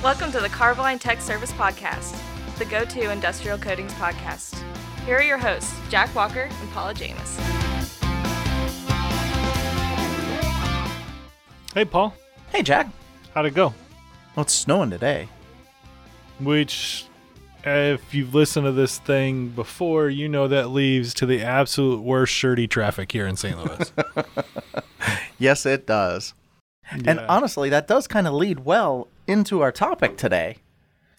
Welcome 0.00 0.30
to 0.30 0.38
the 0.38 0.48
Carboline 0.48 1.00
Tech 1.00 1.20
Service 1.20 1.50
Podcast, 1.50 2.16
the 2.56 2.64
go 2.64 2.84
to 2.84 3.10
industrial 3.10 3.58
coatings 3.58 3.92
podcast. 3.94 4.62
Here 5.04 5.16
are 5.16 5.22
your 5.24 5.38
hosts, 5.38 5.74
Jack 5.90 6.14
Walker 6.14 6.42
and 6.42 6.70
Paula 6.70 6.94
James. 6.94 7.36
Hey, 11.74 11.84
Paul. 11.84 12.14
Hey, 12.52 12.62
Jack. 12.62 12.86
How'd 13.34 13.46
it 13.46 13.54
go? 13.54 13.74
Well, 14.36 14.44
it's 14.44 14.54
snowing 14.54 14.90
today. 14.90 15.28
Which, 16.38 17.06
if 17.64 18.14
you've 18.14 18.36
listened 18.36 18.66
to 18.66 18.72
this 18.72 18.98
thing 19.00 19.48
before, 19.48 20.08
you 20.08 20.28
know 20.28 20.46
that 20.46 20.70
leaves 20.70 21.12
to 21.14 21.26
the 21.26 21.42
absolute 21.42 22.02
worst 22.02 22.32
shirty 22.32 22.68
traffic 22.68 23.10
here 23.10 23.26
in 23.26 23.34
St. 23.36 23.58
Louis. 23.58 23.92
Yes, 25.40 25.66
it 25.66 25.86
does. 25.86 26.34
And 26.90 27.18
honestly, 27.20 27.68
that 27.70 27.86
does 27.86 28.06
kind 28.06 28.26
of 28.26 28.34
lead 28.34 28.60
well 28.60 29.08
into 29.28 29.60
our 29.60 29.70
topic 29.70 30.16
today. 30.16 30.56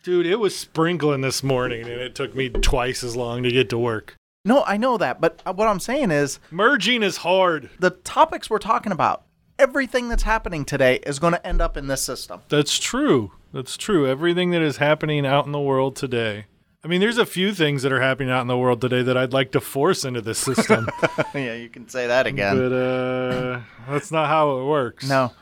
Dude, 0.03 0.25
it 0.25 0.37
was 0.37 0.55
sprinkling 0.55 1.21
this 1.21 1.43
morning, 1.43 1.81
and 1.83 2.01
it 2.01 2.15
took 2.15 2.33
me 2.35 2.49
twice 2.49 3.03
as 3.03 3.15
long 3.15 3.43
to 3.43 3.51
get 3.51 3.69
to 3.69 3.77
work. 3.77 4.15
No, 4.45 4.63
I 4.65 4.77
know 4.77 4.97
that, 4.97 5.19
but 5.21 5.41
uh, 5.45 5.53
what 5.53 5.67
I'm 5.67 5.79
saying 5.81 6.11
is 6.11 6.39
Merging 6.49 7.03
is 7.03 7.17
hard. 7.17 7.69
the 7.79 7.89
topics 7.91 8.49
we're 8.49 8.57
talking 8.57 8.91
about, 8.93 9.23
everything 9.59 10.07
that's 10.09 10.23
happening 10.23 10.63
today 10.65 10.95
is 11.05 11.19
going 11.19 11.33
to 11.33 11.45
end 11.45 11.61
up 11.61 11.75
in 11.77 11.87
this 11.87 12.01
system. 12.01 12.41
That's 12.49 12.79
true. 12.79 13.31
That's 13.53 13.75
true. 13.77 14.07
Everything 14.07 14.51
that 14.51 14.61
is 14.61 14.77
happening 14.77 15.25
out 15.25 15.45
in 15.45 15.51
the 15.51 15.59
world 15.59 15.95
today. 15.97 16.45
I 16.81 16.87
mean, 16.87 17.01
there's 17.01 17.17
a 17.17 17.25
few 17.25 17.53
things 17.53 17.83
that 17.83 17.91
are 17.91 17.99
happening 17.99 18.31
out 18.31 18.39
in 18.41 18.47
the 18.47 18.57
world 18.57 18.79
today 18.79 19.01
that 19.03 19.17
I'd 19.17 19.33
like 19.33 19.51
to 19.51 19.59
force 19.59 20.05
into 20.05 20.21
this 20.21 20.39
system, 20.39 20.87
yeah, 21.35 21.55
you 21.55 21.67
can 21.67 21.89
say 21.89 22.07
that 22.07 22.25
again. 22.25 22.57
but 22.57 22.71
uh, 22.71 23.59
that's 23.89 24.11
not 24.13 24.27
how 24.29 24.59
it 24.59 24.63
works. 24.65 25.09
No. 25.09 25.33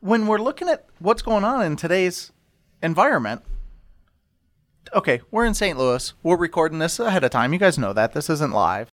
When 0.00 0.26
we're 0.26 0.38
looking 0.38 0.68
at 0.68 0.86
what's 0.98 1.22
going 1.22 1.44
on 1.44 1.62
in 1.64 1.76
today's 1.76 2.32
environment, 2.82 3.42
okay, 4.94 5.20
we're 5.30 5.44
in 5.44 5.54
St. 5.54 5.76
Louis. 5.78 6.14
We're 6.22 6.36
recording 6.36 6.78
this 6.78 6.98
ahead 6.98 7.22
of 7.24 7.30
time. 7.30 7.52
You 7.52 7.58
guys 7.58 7.78
know 7.78 7.92
that. 7.92 8.12
This 8.12 8.30
isn't 8.30 8.52
live. 8.52 8.88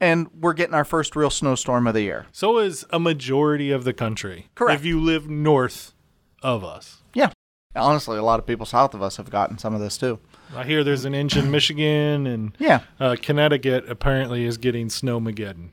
And 0.00 0.28
we're 0.32 0.52
getting 0.52 0.74
our 0.74 0.84
first 0.84 1.16
real 1.16 1.30
snowstorm 1.30 1.88
of 1.88 1.94
the 1.94 2.02
year. 2.02 2.26
So 2.30 2.58
is 2.58 2.84
a 2.90 3.00
majority 3.00 3.72
of 3.72 3.82
the 3.82 3.92
country. 3.92 4.46
Correct. 4.54 4.78
If 4.78 4.86
you 4.86 5.00
live 5.00 5.28
north 5.28 5.92
of 6.40 6.62
us. 6.62 6.98
Yeah. 7.14 7.30
Honestly, 7.74 8.16
a 8.16 8.22
lot 8.22 8.38
of 8.38 8.46
people 8.46 8.64
south 8.64 8.94
of 8.94 9.02
us 9.02 9.16
have 9.16 9.30
gotten 9.30 9.58
some 9.58 9.74
of 9.74 9.80
this 9.80 9.98
too. 9.98 10.20
I 10.54 10.62
hear 10.64 10.84
there's 10.84 11.04
an 11.04 11.14
inch 11.16 11.36
in 11.36 11.50
Michigan, 11.50 12.26
and 12.26 12.56
Yeah. 12.58 12.80
uh, 12.98 13.16
Connecticut 13.20 13.88
apparently 13.90 14.44
is 14.44 14.56
getting 14.56 14.86
snowmageddon. 14.88 15.70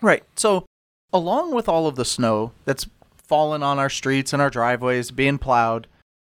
Right. 0.00 0.22
So, 0.36 0.64
along 1.12 1.52
with 1.54 1.68
all 1.68 1.86
of 1.88 1.96
the 1.96 2.04
snow 2.04 2.52
that's 2.64 2.86
fallen 3.26 3.62
on 3.62 3.78
our 3.78 3.90
streets 3.90 4.32
and 4.32 4.40
our 4.40 4.50
driveways 4.50 5.10
being 5.10 5.38
plowed, 5.38 5.86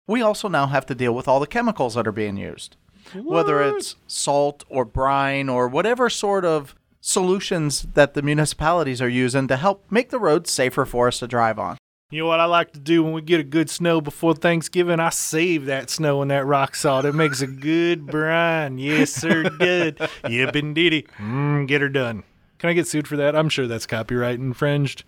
we 0.07 0.21
also 0.21 0.47
now 0.47 0.67
have 0.67 0.85
to 0.87 0.95
deal 0.95 1.13
with 1.13 1.27
all 1.27 1.39
the 1.39 1.47
chemicals 1.47 1.95
that 1.95 2.07
are 2.07 2.11
being 2.11 2.37
used. 2.37 2.75
Whether 3.15 3.61
it's 3.61 3.95
salt 4.07 4.63
or 4.69 4.85
brine 4.85 5.49
or 5.49 5.67
whatever 5.67 6.09
sort 6.09 6.45
of 6.45 6.75
solutions 6.99 7.87
that 7.93 8.13
the 8.13 8.21
municipalities 8.21 9.01
are 9.01 9.09
using 9.09 9.47
to 9.47 9.57
help 9.57 9.85
make 9.89 10.09
the 10.09 10.19
roads 10.19 10.51
safer 10.51 10.85
for 10.85 11.07
us 11.07 11.19
to 11.19 11.27
drive 11.27 11.57
on. 11.57 11.77
You 12.11 12.19
know 12.19 12.27
what 12.27 12.41
I 12.41 12.45
like 12.45 12.73
to 12.73 12.79
do 12.79 13.03
when 13.03 13.13
we 13.13 13.21
get 13.21 13.39
a 13.39 13.43
good 13.43 13.69
snow 13.69 14.01
before 14.01 14.35
Thanksgiving? 14.35 14.99
I 14.99 15.09
save 15.09 15.65
that 15.65 15.89
snow 15.89 16.21
and 16.21 16.29
that 16.29 16.45
rock 16.45 16.75
salt. 16.75 17.05
It 17.05 17.15
makes 17.15 17.41
a 17.41 17.47
good 17.47 18.05
brine. 18.11 18.77
Yes, 18.77 19.11
sir, 19.11 19.49
good. 19.49 19.97
Yep, 20.27 20.55
indeedy. 20.57 21.07
Mm, 21.17 21.67
get 21.67 21.81
her 21.81 21.89
done. 21.89 22.23
Can 22.59 22.69
I 22.69 22.73
get 22.73 22.87
sued 22.87 23.07
for 23.07 23.15
that? 23.15 23.35
I'm 23.35 23.49
sure 23.49 23.65
that's 23.65 23.87
copyright 23.87 24.39
infringed 24.39 25.05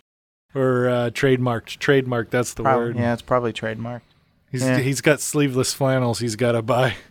or 0.55 0.89
uh, 0.89 1.09
trademarked. 1.11 1.79
Trademark, 1.79 2.29
that's 2.29 2.53
the 2.53 2.63
Prob- 2.63 2.77
word. 2.77 2.95
yeah, 2.97 3.13
it's 3.13 3.21
probably 3.21 3.53
trademarked. 3.53 4.01
He's, 4.51 4.63
yeah. 4.63 4.79
he's 4.79 5.01
got 5.01 5.19
sleeveless 5.19 5.73
flannels 5.73 6.19
he's 6.19 6.35
got 6.35 6.51
to 6.51 6.61
buy. 6.61 6.95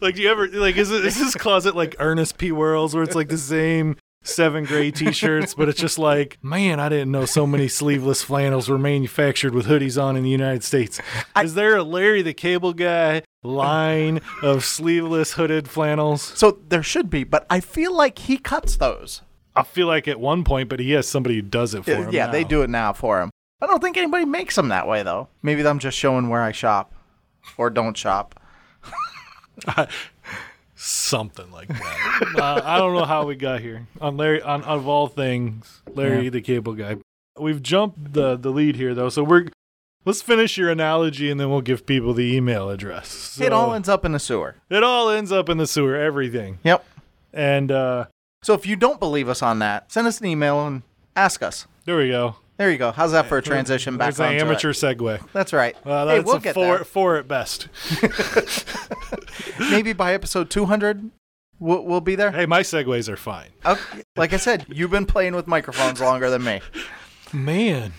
like, 0.00 0.14
do 0.14 0.22
you 0.22 0.30
ever, 0.30 0.48
like, 0.48 0.76
is, 0.76 0.90
it, 0.90 1.04
is 1.04 1.16
his 1.16 1.34
closet 1.34 1.76
like 1.76 1.94
Ernest 1.98 2.38
P. 2.38 2.52
Worrell's 2.52 2.94
where 2.94 3.04
it's 3.04 3.14
like 3.14 3.28
the 3.28 3.36
same 3.36 3.96
seven 4.22 4.64
gray 4.64 4.90
t 4.90 5.12
shirts, 5.12 5.54
but 5.54 5.68
it's 5.68 5.78
just 5.78 5.98
like, 5.98 6.38
man, 6.42 6.80
I 6.80 6.88
didn't 6.88 7.10
know 7.10 7.24
so 7.24 7.46
many 7.46 7.68
sleeveless 7.68 8.22
flannels 8.22 8.68
were 8.68 8.78
manufactured 8.78 9.54
with 9.54 9.66
hoodies 9.66 10.02
on 10.02 10.16
in 10.16 10.22
the 10.22 10.30
United 10.30 10.64
States. 10.64 11.00
is 11.40 11.54
there 11.54 11.76
a 11.76 11.82
Larry 11.82 12.22
the 12.22 12.34
Cable 12.34 12.72
Guy 12.72 13.22
line 13.42 14.20
of 14.42 14.64
sleeveless 14.64 15.32
hooded 15.32 15.68
flannels? 15.68 16.22
So 16.22 16.60
there 16.68 16.82
should 16.82 17.10
be, 17.10 17.24
but 17.24 17.46
I 17.50 17.60
feel 17.60 17.94
like 17.94 18.20
he 18.20 18.38
cuts 18.38 18.76
those. 18.76 19.22
I 19.54 19.62
feel 19.62 19.86
like 19.86 20.08
at 20.08 20.18
one 20.18 20.44
point, 20.44 20.68
but 20.68 20.80
he 20.80 20.92
has 20.92 21.06
somebody 21.08 21.34
who 21.36 21.42
does 21.42 21.74
it 21.74 21.84
for 21.84 21.90
him. 21.94 22.10
yeah, 22.12 22.28
they 22.28 22.42
do 22.44 22.62
it 22.62 22.70
now 22.70 22.92
for 22.92 23.20
him. 23.20 23.30
I 23.60 23.66
don't 23.66 23.80
think 23.82 23.96
anybody 23.96 24.24
makes 24.24 24.56
them 24.56 24.68
that 24.68 24.88
way 24.88 25.02
though. 25.02 25.28
Maybe 25.42 25.66
I'm 25.66 25.78
just 25.78 25.96
showing 25.98 26.28
where 26.28 26.42
I 26.42 26.52
shop 26.52 26.92
or 27.58 27.70
don't 27.70 27.96
shop. 27.96 28.38
something 30.74 31.50
like 31.52 31.68
that. 31.68 32.34
uh, 32.38 32.60
I 32.64 32.78
don't 32.78 32.94
know 32.94 33.04
how 33.04 33.26
we 33.26 33.36
got 33.36 33.60
here 33.60 33.86
on 34.00 34.16
Larry. 34.16 34.42
On 34.42 34.62
of 34.64 34.88
all 34.88 35.06
things, 35.06 35.82
Larry 35.94 36.24
Yeah. 36.24 36.30
the 36.30 36.40
Cable 36.40 36.72
Guy. 36.74 36.96
We've 37.38 37.62
jumped 37.62 38.12
the 38.14 38.36
the 38.36 38.50
lead 38.50 38.76
here 38.76 38.94
though, 38.94 39.08
so 39.08 39.22
we're 39.22 39.46
let's 40.04 40.22
finish 40.22 40.56
your 40.58 40.70
analogy 40.70 41.30
and 41.30 41.38
then 41.38 41.50
we'll 41.50 41.60
give 41.60 41.86
people 41.86 42.14
the 42.14 42.34
email 42.34 42.68
address. 42.70 43.38
it 43.40 43.52
all 43.52 43.72
ends 43.74 43.88
up 43.88 44.04
in 44.04 44.12
the 44.12 44.18
sewer. 44.18 44.56
it 44.70 44.82
all 44.82 45.08
ends 45.10 45.30
up 45.30 45.48
in 45.48 45.58
the 45.58 45.66
sewer. 45.66 45.94
Everything 45.96 46.58
Yep. 46.64 46.84
and 47.32 47.70
uh 47.70 48.06
So 48.42 48.54
if 48.54 48.66
you 48.66 48.76
don't 48.76 48.98
believe 48.98 49.28
us 49.28 49.42
on 49.42 49.60
that, 49.60 49.92
send 49.92 50.06
us 50.06 50.20
an 50.20 50.26
email 50.26 50.66
and 50.66 50.82
ask 51.16 51.42
us. 51.42 51.66
there 51.84 51.96
we 51.96 52.08
go. 52.08 52.36
There 52.58 52.70
you 52.70 52.78
go. 52.78 52.92
How's 52.92 53.12
that 53.12 53.26
for 53.26 53.38
a 53.38 53.42
transition 53.42 53.96
back 53.96 54.14
There's 54.14 54.20
an 54.20 54.36
amateur 54.38 54.70
it? 54.70 54.74
segue. 54.74 55.20
That's 55.32 55.52
right. 55.52 55.74
Well, 55.84 56.08
hey, 56.08 56.20
we'll 56.20 56.36
a 56.36 56.40
get 56.40 56.54
four 56.54 56.76
there. 56.76 56.84
four 56.84 57.16
at 57.16 57.26
best. 57.26 57.68
Maybe 59.58 59.92
by 59.92 60.12
episode 60.14 60.50
200, 60.50 61.10
we'll, 61.58 61.84
we'll 61.84 62.00
be 62.00 62.14
there. 62.14 62.30
Hey, 62.30 62.46
my 62.46 62.60
segues 62.62 63.08
are 63.08 63.16
fine. 63.16 63.48
Okay. 63.64 64.02
Like 64.16 64.32
I 64.32 64.36
said, 64.36 64.66
you've 64.68 64.90
been 64.90 65.06
playing 65.06 65.34
with 65.34 65.46
microphones 65.46 66.00
longer 66.00 66.30
than 66.30 66.44
me. 66.44 66.60
Man, 67.32 67.92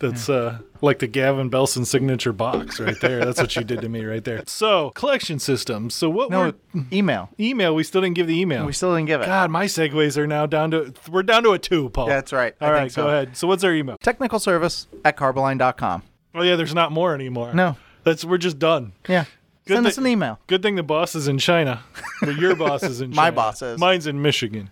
that's 0.00 0.28
uh 0.28 0.58
like 0.82 0.98
the 0.98 1.06
Gavin 1.06 1.50
Belson 1.50 1.86
signature 1.86 2.32
box 2.32 2.80
right 2.80 2.98
there. 3.00 3.24
That's 3.24 3.40
what 3.40 3.54
you 3.54 3.62
did 3.62 3.80
to 3.82 3.88
me 3.88 4.04
right 4.04 4.24
there. 4.24 4.42
So 4.46 4.90
collection 4.90 5.38
systems. 5.38 5.94
So 5.94 6.10
what? 6.10 6.30
No, 6.30 6.52
we're, 6.74 6.84
email. 6.92 7.28
email. 7.38 7.74
We 7.74 7.84
still 7.84 8.00
didn't 8.00 8.16
give 8.16 8.26
the 8.26 8.40
email. 8.40 8.66
We 8.66 8.72
still 8.72 8.94
didn't 8.94 9.06
give 9.06 9.20
it. 9.20 9.26
God, 9.26 9.50
my 9.50 9.66
segues 9.66 10.16
are 10.16 10.26
now 10.26 10.46
down 10.46 10.70
to 10.72 10.92
we're 11.08 11.22
down 11.22 11.42
to 11.44 11.52
a 11.52 11.58
two, 11.58 11.90
Paul. 11.90 12.06
That's 12.08 12.32
right. 12.32 12.54
I 12.60 12.64
All 12.66 12.70
think 12.72 12.80
right, 12.82 12.92
so. 12.92 13.02
go 13.04 13.08
ahead. 13.08 13.36
So 13.36 13.46
what's 13.46 13.62
our 13.62 13.72
email? 13.74 13.96
Technical 14.02 14.38
service 14.38 14.86
at 15.04 15.16
carboline.com. 15.16 16.02
Oh 16.34 16.42
yeah, 16.42 16.56
there's 16.56 16.74
not 16.74 16.92
more 16.92 17.14
anymore. 17.14 17.52
No. 17.54 17.76
that's 18.04 18.24
we're 18.24 18.38
just 18.38 18.58
done. 18.58 18.92
Yeah. 19.08 19.24
Good 19.66 19.74
Send 19.74 19.86
thi- 19.86 19.90
us 19.90 19.98
an 19.98 20.06
email. 20.06 20.38
Good 20.46 20.62
thing 20.62 20.76
the 20.76 20.82
boss 20.82 21.14
is 21.14 21.28
in 21.28 21.38
China, 21.38 21.82
but 22.22 22.36
your 22.36 22.56
boss 22.56 22.82
is 22.82 23.00
in 23.02 23.10
China. 23.12 23.22
My 23.22 23.30
boss 23.30 23.60
is. 23.60 23.78
Mine's 23.78 24.06
in 24.06 24.22
Michigan. 24.22 24.70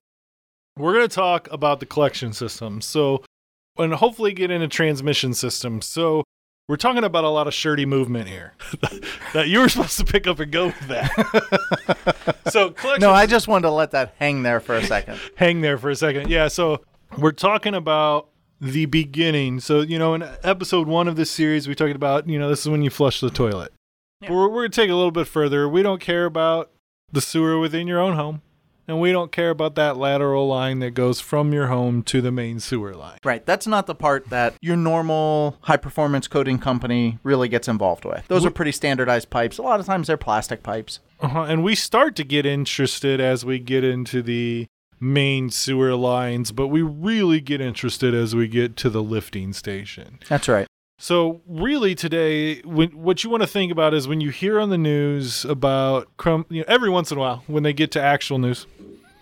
We're 0.77 0.95
going 0.95 1.09
to 1.09 1.15
talk 1.15 1.49
about 1.53 1.81
the 1.81 1.87
collection 1.87 2.33
system. 2.33 2.81
So, 2.81 3.23
and 3.79 3.95
hopefully 3.95 4.33
get 4.33 4.51
into 4.51 4.69
transmission 4.69 5.35
systems. 5.35 5.87
So, 5.87 6.25
we're 6.69 6.77
talking 6.77 7.03
about 7.03 7.25
a 7.25 7.31
lot 7.31 7.47
of 7.47 7.55
shirty 7.55 7.87
movement 7.87 8.29
here. 8.29 8.53
that 9.33 9.49
you 9.49 9.61
were 9.61 9.71
supposed 9.71 9.97
to 9.99 10.05
pick 10.05 10.27
up 10.27 10.39
and 10.39 10.53
go 10.53 10.67
with 10.67 10.89
that. 10.89 12.37
so, 12.49 12.71
collection 12.71 13.01
No, 13.01 13.11
I 13.11 13.25
just 13.25 13.49
wanted 13.49 13.63
to 13.63 13.71
let 13.71 13.93
that 13.93 14.15
hang 14.19 14.43
there 14.43 14.61
for 14.61 14.75
a 14.75 14.85
second. 14.85 15.19
hang 15.37 15.63
there 15.63 15.79
for 15.79 15.89
a 15.89 15.97
second. 15.97 16.29
Yeah, 16.29 16.49
so 16.49 16.85
we're 17.17 17.33
talking 17.33 17.75
about 17.75 18.29
the 18.61 18.85
beginning. 18.85 19.61
So, 19.61 19.81
you 19.81 19.99
know, 19.99 20.13
in 20.13 20.23
episode 20.43 20.89
one 20.89 21.09
of 21.09 21.17
this 21.17 21.31
series, 21.31 21.67
we 21.67 21.75
talked 21.75 21.97
about, 21.97 22.29
you 22.29 22.39
know, 22.39 22.51
this 22.51 22.61
is 22.61 22.69
when 22.69 22.83
you 22.83 22.91
flush 22.91 23.21
the 23.21 23.31
toilet. 23.31 23.73
Yeah. 24.21 24.33
We're, 24.33 24.49
we're 24.49 24.61
going 24.61 24.71
to 24.73 24.77
take 24.77 24.91
a 24.91 24.95
little 24.95 25.11
bit 25.11 25.27
further. 25.27 25.67
We 25.69 25.83
don't 25.83 26.03
care 26.03 26.27
about 26.27 26.71
the 27.11 27.23
sewer 27.23 27.59
within 27.59 27.87
your 27.87 28.01
own 28.01 28.15
home, 28.15 28.43
and 28.89 29.01
we 29.01 29.13
don't 29.13 29.31
care 29.31 29.51
about 29.51 29.75
that 29.77 29.97
lateral 29.97 30.49
line 30.49 30.79
that 30.81 30.93
goes 30.93 31.21
from 31.21 31.53
your 31.53 31.67
home 31.67 32.03
to 32.05 32.21
the 32.21 32.33
main 32.33 32.59
sewer 32.59 32.95
line. 32.95 33.19
Right. 33.23 33.45
That's 33.45 33.67
not 33.67 33.87
the 33.87 33.95
part 33.95 34.31
that 34.31 34.55
your 34.61 34.77
normal 34.77 35.59
high 35.61 35.77
performance 35.77 36.27
coating 36.27 36.59
company 36.59 37.19
really 37.23 37.49
gets 37.49 37.69
involved 37.69 38.05
with. 38.05 38.27
Those 38.29 38.47
are 38.47 38.51
pretty 38.51 38.73
standardized 38.73 39.31
pipes. 39.31 39.59
A 39.59 39.63
lot 39.63 39.79
of 39.79 39.87
times 39.87 40.07
they're 40.07 40.17
plastic 40.17 40.63
pipes. 40.63 41.01
Uh-huh. 41.21 41.43
And 41.43 41.63
we 41.63 41.75
start 41.75 42.17
to 42.17 42.25
get 42.25 42.47
interested 42.47 43.21
as 43.21 43.45
we 43.45 43.59
get 43.59 43.85
into 43.85 44.23
the 44.23 44.67
main 45.01 45.51
sewer 45.51 45.95
lines, 45.95 46.51
but 46.51 46.69
we 46.69 46.83
really 46.83 47.41
get 47.41 47.61
interested 47.61 48.15
as 48.15 48.35
we 48.35 48.49
get 48.49 48.77
to 48.77 48.91
the 48.91 49.03
lifting 49.03 49.53
station. 49.53 50.19
That's 50.29 50.49
right. 50.49 50.67
So 51.01 51.41
really 51.47 51.95
today, 51.95 52.61
when, 52.63 52.91
what 52.91 53.23
you 53.23 53.31
want 53.31 53.43
to 53.45 53.47
think 53.47 53.71
about 53.71 53.95
is 53.95 54.09
when 54.09 54.21
you 54.21 54.31
hear 54.31 54.59
on 54.59 54.69
the 54.71 54.79
news 54.79 55.45
about 55.45 56.09
crum, 56.17 56.45
you 56.49 56.61
know, 56.61 56.65
every 56.67 56.91
once 56.91 57.13
in 57.13 57.19
a 57.19 57.21
while 57.21 57.45
when 57.47 57.63
they 57.63 57.73
get 57.73 57.93
to 57.93 58.03
actual 58.03 58.39
news, 58.39 58.67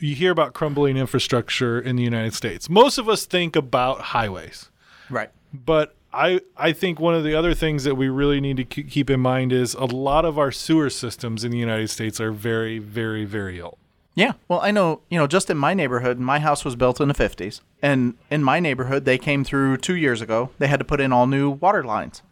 you 0.00 0.14
hear 0.14 0.30
about 0.32 0.54
crumbling 0.54 0.96
infrastructure 0.96 1.78
in 1.78 1.96
the 1.96 2.02
United 2.02 2.32
States. 2.32 2.70
Most 2.70 2.96
of 2.96 3.10
us 3.10 3.26
think 3.26 3.56
about 3.56 4.00
highways, 4.00 4.70
Right. 5.10 5.30
but 5.52 5.94
I 6.14 6.40
I 6.56 6.72
think 6.72 6.98
one 6.98 7.14
of 7.14 7.24
the 7.24 7.34
other 7.34 7.52
things 7.52 7.84
that 7.84 7.94
we 7.94 8.08
really 8.08 8.40
need 8.40 8.56
to 8.56 8.64
keep 8.64 9.10
in 9.10 9.20
mind 9.20 9.52
is 9.52 9.74
a 9.74 9.84
lot 9.84 10.24
of 10.24 10.38
our 10.38 10.50
sewer 10.50 10.88
systems 10.88 11.44
in 11.44 11.50
the 11.50 11.58
United 11.58 11.88
States 11.88 12.20
are 12.20 12.32
very 12.32 12.78
very 12.78 13.26
very 13.26 13.60
old. 13.60 13.76
Yeah. 14.16 14.32
Well, 14.48 14.60
I 14.60 14.70
know, 14.70 15.02
you 15.10 15.18
know, 15.18 15.26
just 15.26 15.50
in 15.50 15.58
my 15.58 15.74
neighborhood, 15.74 16.18
my 16.18 16.40
house 16.40 16.64
was 16.64 16.74
built 16.74 17.00
in 17.00 17.08
the 17.08 17.14
50s. 17.14 17.60
And 17.82 18.14
in 18.30 18.42
my 18.42 18.58
neighborhood, 18.58 19.04
they 19.04 19.18
came 19.18 19.44
through 19.44 19.76
two 19.76 19.94
years 19.94 20.22
ago. 20.22 20.50
They 20.58 20.66
had 20.66 20.80
to 20.80 20.84
put 20.84 21.00
in 21.00 21.12
all 21.12 21.26
new 21.26 21.50
water 21.50 21.84
lines. 21.84 22.22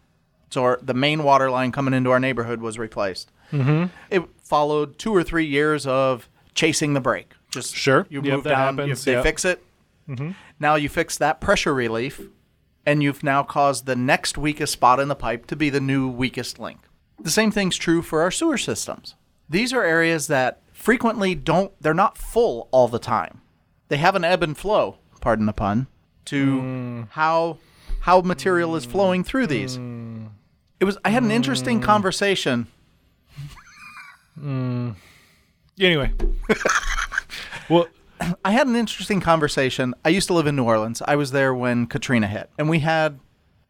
So 0.51 0.63
our, 0.63 0.79
the 0.83 0.95
main 0.95 1.23
water 1.23 1.51
line 1.51 1.73
coming 1.73 1.93
into 1.93 2.11
our 2.11 2.19
neighborhood 2.19 2.61
was 2.61 2.79
replaced. 2.79 3.31
Mm-hmm. 3.53 3.87
It 4.11 4.23
followed 4.43 4.99
two 4.99 5.15
or 5.15 5.23
three 5.23 5.45
years 5.45 5.87
of 5.87 6.29
chasing 6.55 6.95
the 6.95 7.01
break. 7.01 7.33
Just 7.51 7.77
Sure. 7.77 8.07
you 8.09 8.23
Yep, 8.23 8.33
move 8.33 8.45
down, 8.45 8.79
happens, 8.79 9.07
you, 9.07 9.13
they 9.13 9.17
yep. 9.17 9.23
fix 9.23 9.45
it. 9.45 9.63
Now 10.59 10.75
you 10.75 10.89
fix 10.89 11.19
that 11.19 11.41
pressure 11.41 11.73
relief, 11.75 12.21
and 12.85 13.03
you've 13.03 13.23
now 13.23 13.43
caused 13.43 13.87
the 13.87 13.97
next 13.97 14.37
weakest 14.37 14.73
spot 14.73 15.01
in 15.01 15.09
the 15.09 15.15
pipe 15.15 15.47
to 15.47 15.57
be 15.57 15.71
the 15.71 15.81
new 15.81 16.09
weakest 16.09 16.59
link. 16.59 16.81
The 17.19 17.31
same 17.31 17.51
thing's 17.51 17.77
true 17.77 18.03
for 18.03 18.21
our 18.23 18.31
sewer 18.31 18.59
systems. 18.59 19.15
These 19.49 19.73
are 19.73 19.83
areas 19.83 20.27
that 20.27 20.61
frequently 20.85 21.35
don't, 21.35 21.73
they're 21.81 21.95
not 21.95 22.19
full 22.19 22.69
all 22.71 22.89
the 22.89 22.99
time. 22.99 23.41
They 23.89 23.97
have 23.97 24.15
an 24.15 24.23
ebb 24.23 24.43
and 24.43 24.57
flow, 24.57 24.99
pardon 25.23 25.47
the 25.47 25.55
pun, 25.55 25.87
to 26.27 26.61
mm. 26.61 27.09
how 27.11 27.59
how 28.01 28.21
material 28.21 28.77
is 28.77 28.85
flowing 28.85 29.25
through 29.25 29.47
these. 29.47 29.79
Mm. 29.79 30.29
It 30.79 30.85
was 30.85 30.99
I 31.03 31.09
had 31.09 31.23
an 31.23 31.31
interesting 31.31 31.81
mm. 31.81 31.85
conversation. 31.85 32.67
Anyway. 35.81 36.13
well, 37.71 37.87
I 38.45 38.53
had 38.53 38.67
an 38.67 38.77
interesting 38.77 39.23
conversation. 39.23 39.95
I 40.05 40.11
used 40.11 40.27
to 40.29 40.35
live 40.35 40.47
in 40.47 40.55
New 40.55 40.65
Orleans. 40.65 41.01
I 41.07 41.17
was 41.17 41.31
there 41.31 41.55
when 41.55 41.87
Katrina 41.87 42.27
hit, 42.27 42.51
and 42.59 42.69
we 42.69 42.81
had 42.81 43.21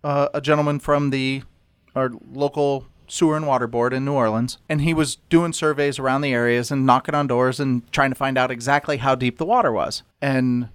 uh, 0.02 0.28
a 0.34 0.40
gentleman 0.40 0.81
from 0.81 1.11
the 1.11 1.44
our 1.94 2.11
local 2.32 2.87
sewer 3.09 3.37
and 3.37 3.47
water 3.47 3.67
board 3.67 3.93
in 3.93 4.05
New 4.05 4.12
Orleans, 4.12 4.59
and 4.69 4.81
he 4.81 4.95
was 4.95 5.17
doing 5.29 5.53
surveys 5.53 5.99
around 5.99 6.21
the 6.23 6.33
areas 6.33 6.71
and 6.71 6.87
knocking 6.87 7.15
on 7.15 7.27
doors 7.27 7.61
and 7.61 7.91
trying 7.93 8.11
to 8.11 8.15
find 8.17 8.37
out 8.39 8.51
exactly 8.51 8.97
how 8.99 9.15
deep 9.15 9.39
the 9.39 9.45
water 9.47 9.71
was. 9.73 10.03
And 10.23 10.69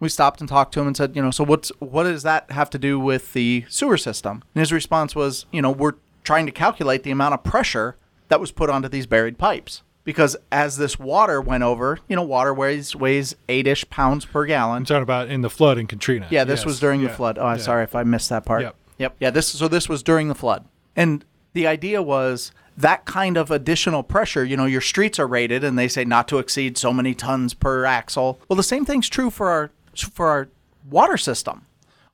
we 0.00 0.08
stopped 0.08 0.40
and 0.40 0.48
talked 0.48 0.74
to 0.74 0.80
him 0.80 0.86
and 0.88 0.96
said, 0.96 1.14
you 1.14 1.22
know, 1.22 1.30
so 1.30 1.44
what's 1.44 1.68
what 1.78 2.04
does 2.04 2.22
that 2.24 2.50
have 2.50 2.70
to 2.70 2.78
do 2.78 2.98
with 2.98 3.32
the 3.32 3.64
sewer 3.68 3.96
system? 3.96 4.42
And 4.54 4.60
his 4.60 4.72
response 4.72 5.14
was, 5.14 5.46
you 5.52 5.62
know, 5.62 5.70
we're 5.70 5.94
trying 6.24 6.46
to 6.46 6.52
calculate 6.52 7.02
the 7.04 7.10
amount 7.10 7.34
of 7.34 7.44
pressure 7.44 7.96
that 8.28 8.40
was 8.40 8.50
put 8.52 8.70
onto 8.70 8.88
these 8.88 9.06
buried 9.06 9.38
pipes. 9.38 9.82
Because 10.04 10.36
as 10.50 10.78
this 10.78 10.98
water 10.98 11.40
went 11.40 11.62
over, 11.62 12.00
you 12.08 12.16
know, 12.16 12.22
water 12.24 12.52
weighs 12.52 12.96
weighs 12.96 13.36
eight 13.48 13.68
ish 13.68 13.88
pounds 13.90 14.24
per 14.24 14.44
gallon. 14.46 14.78
I'm 14.78 14.84
talking 14.84 15.02
about 15.04 15.28
in 15.28 15.42
the 15.42 15.50
flood 15.50 15.78
in 15.78 15.86
Katrina. 15.86 16.26
Yeah, 16.30 16.42
this 16.42 16.60
Yes. 16.60 16.66
was 16.66 16.80
during 16.80 17.00
Yeah. 17.02 17.08
the 17.08 17.14
flood. 17.14 17.38
Oh, 17.38 17.46
I'm 17.46 17.58
Yeah. 17.58 17.62
sorry 17.62 17.84
if 17.84 17.94
I 17.94 18.02
missed 18.02 18.28
that 18.30 18.44
part. 18.44 18.62
Yep. 18.62 18.74
Yep. 18.98 19.16
Yeah, 19.20 19.30
this 19.30 19.46
so 19.46 19.68
this 19.68 19.88
was 19.88 20.02
during 20.02 20.26
the 20.26 20.34
flood. 20.34 20.64
And 20.96 21.24
the 21.52 21.66
idea 21.66 22.02
was 22.02 22.52
that 22.76 23.04
kind 23.04 23.36
of 23.36 23.50
additional 23.50 24.02
pressure, 24.02 24.44
you 24.44 24.56
know, 24.56 24.64
your 24.64 24.80
streets 24.80 25.18
are 25.18 25.26
rated 25.26 25.62
and 25.62 25.78
they 25.78 25.88
say 25.88 26.04
not 26.04 26.28
to 26.28 26.38
exceed 26.38 26.78
so 26.78 26.92
many 26.92 27.14
tons 27.14 27.54
per 27.54 27.84
axle. 27.84 28.40
Well, 28.48 28.56
the 28.56 28.62
same 28.62 28.84
thing's 28.84 29.08
true 29.08 29.30
for 29.30 29.50
our 29.50 29.70
for 29.94 30.28
our 30.28 30.48
water 30.88 31.16
system. 31.16 31.66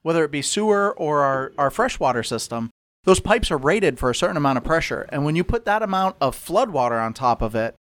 Whether 0.02 0.24
it 0.24 0.30
be 0.30 0.42
sewer 0.42 0.92
or 0.96 1.20
our, 1.20 1.52
our 1.58 1.70
freshwater 1.70 2.22
system, 2.22 2.70
those 3.04 3.20
pipes 3.20 3.50
are 3.50 3.58
rated 3.58 3.98
for 3.98 4.10
a 4.10 4.14
certain 4.14 4.36
amount 4.36 4.58
of 4.58 4.64
pressure. 4.64 5.08
And 5.10 5.24
when 5.24 5.36
you 5.36 5.44
put 5.44 5.64
that 5.64 5.82
amount 5.82 6.16
of 6.20 6.34
flood 6.34 6.70
water 6.70 6.98
on 6.98 7.14
top 7.14 7.42
of 7.42 7.54
it, 7.54 7.74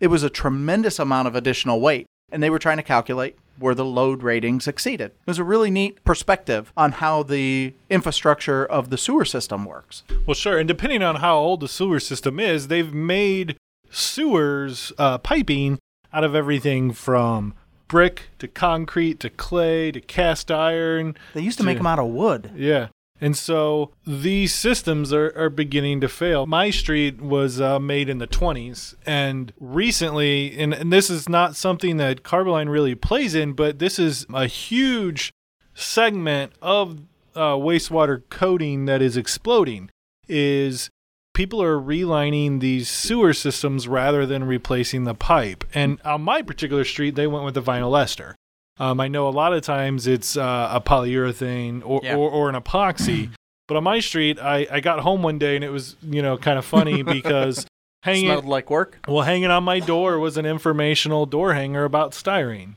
it 0.00 0.08
was 0.08 0.22
a 0.22 0.30
tremendous 0.30 0.98
amount 0.98 1.28
of 1.28 1.34
additional 1.34 1.80
weight. 1.80 2.06
And 2.30 2.42
they 2.42 2.50
were 2.50 2.58
trying 2.58 2.78
to 2.78 2.82
calculate 2.82 3.36
where 3.58 3.74
the 3.74 3.84
load 3.84 4.22
ratings 4.22 4.66
exceeded. 4.66 5.12
It 5.12 5.26
was 5.26 5.38
a 5.38 5.44
really 5.44 5.70
neat 5.70 6.02
perspective 6.04 6.72
on 6.76 6.92
how 6.92 7.22
the 7.22 7.74
infrastructure 7.90 8.64
of 8.64 8.90
the 8.90 8.98
sewer 8.98 9.24
system 9.24 9.64
works. 9.64 10.02
Well, 10.26 10.34
sure. 10.34 10.58
And 10.58 10.68
depending 10.68 11.02
on 11.02 11.16
how 11.16 11.36
old 11.36 11.60
the 11.60 11.68
sewer 11.68 12.00
system 12.00 12.40
is, 12.40 12.68
they've 12.68 12.92
made 12.92 13.56
sewers 13.90 14.92
uh, 14.98 15.18
piping 15.18 15.78
out 16.12 16.24
of 16.24 16.34
everything 16.34 16.92
from 16.92 17.54
brick 17.88 18.30
to 18.38 18.48
concrete 18.48 19.20
to 19.20 19.30
clay 19.30 19.92
to 19.92 20.00
cast 20.00 20.50
iron. 20.50 21.16
They 21.34 21.42
used 21.42 21.58
to 21.58 21.64
make 21.64 21.76
them 21.76 21.86
out 21.86 21.98
of 21.98 22.06
wood. 22.06 22.50
Yeah. 22.56 22.88
And 23.22 23.36
so 23.36 23.92
these 24.04 24.52
systems 24.52 25.12
are, 25.12 25.32
are 25.36 25.48
beginning 25.48 26.00
to 26.00 26.08
fail. 26.08 26.44
My 26.44 26.70
street 26.70 27.22
was 27.22 27.60
uh, 27.60 27.78
made 27.78 28.08
in 28.08 28.18
the 28.18 28.26
20s. 28.26 28.96
And 29.06 29.52
recently, 29.60 30.58
and, 30.58 30.74
and 30.74 30.92
this 30.92 31.08
is 31.08 31.28
not 31.28 31.54
something 31.54 31.98
that 31.98 32.24
Carboline 32.24 32.68
really 32.68 32.96
plays 32.96 33.36
in, 33.36 33.52
but 33.52 33.78
this 33.78 34.00
is 34.00 34.26
a 34.34 34.48
huge 34.48 35.32
segment 35.72 36.52
of 36.60 36.98
uh, 37.36 37.54
wastewater 37.54 38.22
coating 38.28 38.86
that 38.86 39.00
is 39.00 39.16
exploding 39.16 39.88
is 40.26 40.90
people 41.32 41.62
are 41.62 41.80
relining 41.80 42.58
these 42.58 42.90
sewer 42.90 43.32
systems 43.32 43.86
rather 43.86 44.26
than 44.26 44.42
replacing 44.42 45.04
the 45.04 45.14
pipe. 45.14 45.64
And 45.72 46.00
on 46.04 46.22
my 46.22 46.42
particular 46.42 46.84
street, 46.84 47.14
they 47.14 47.28
went 47.28 47.44
with 47.44 47.54
the 47.54 47.62
vinyl 47.62 48.00
ester. 48.00 48.34
Um, 48.82 49.00
I 49.00 49.06
know 49.08 49.28
a 49.28 49.30
lot 49.30 49.52
of 49.52 49.62
times 49.62 50.06
it's 50.06 50.36
uh, 50.36 50.68
a 50.72 50.80
polyurethane 50.80 51.82
or, 51.84 52.00
Yeah. 52.02 52.16
or, 52.16 52.30
or 52.30 52.48
an 52.48 52.56
epoxy. 52.60 53.30
But 53.68 53.76
on 53.76 53.84
my 53.84 54.00
street, 54.00 54.40
I, 54.40 54.66
I 54.70 54.80
got 54.80 55.00
home 55.00 55.22
one 55.22 55.38
day 55.38 55.54
and 55.54 55.64
it 55.64 55.70
was, 55.70 55.94
you 56.02 56.20
know, 56.20 56.36
kind 56.36 56.58
of 56.58 56.64
funny 56.64 57.02
because 57.16 57.64
hanging 58.02 58.26
Smelled 58.26 58.44
like 58.44 58.70
work. 58.70 58.98
well, 59.06 59.22
hanging 59.22 59.50
on 59.50 59.62
my 59.64 59.78
door 59.78 60.18
was 60.18 60.36
an 60.36 60.46
informational 60.46 61.26
door 61.26 61.54
hanger 61.54 61.84
about 61.84 62.10
styrene. 62.12 62.74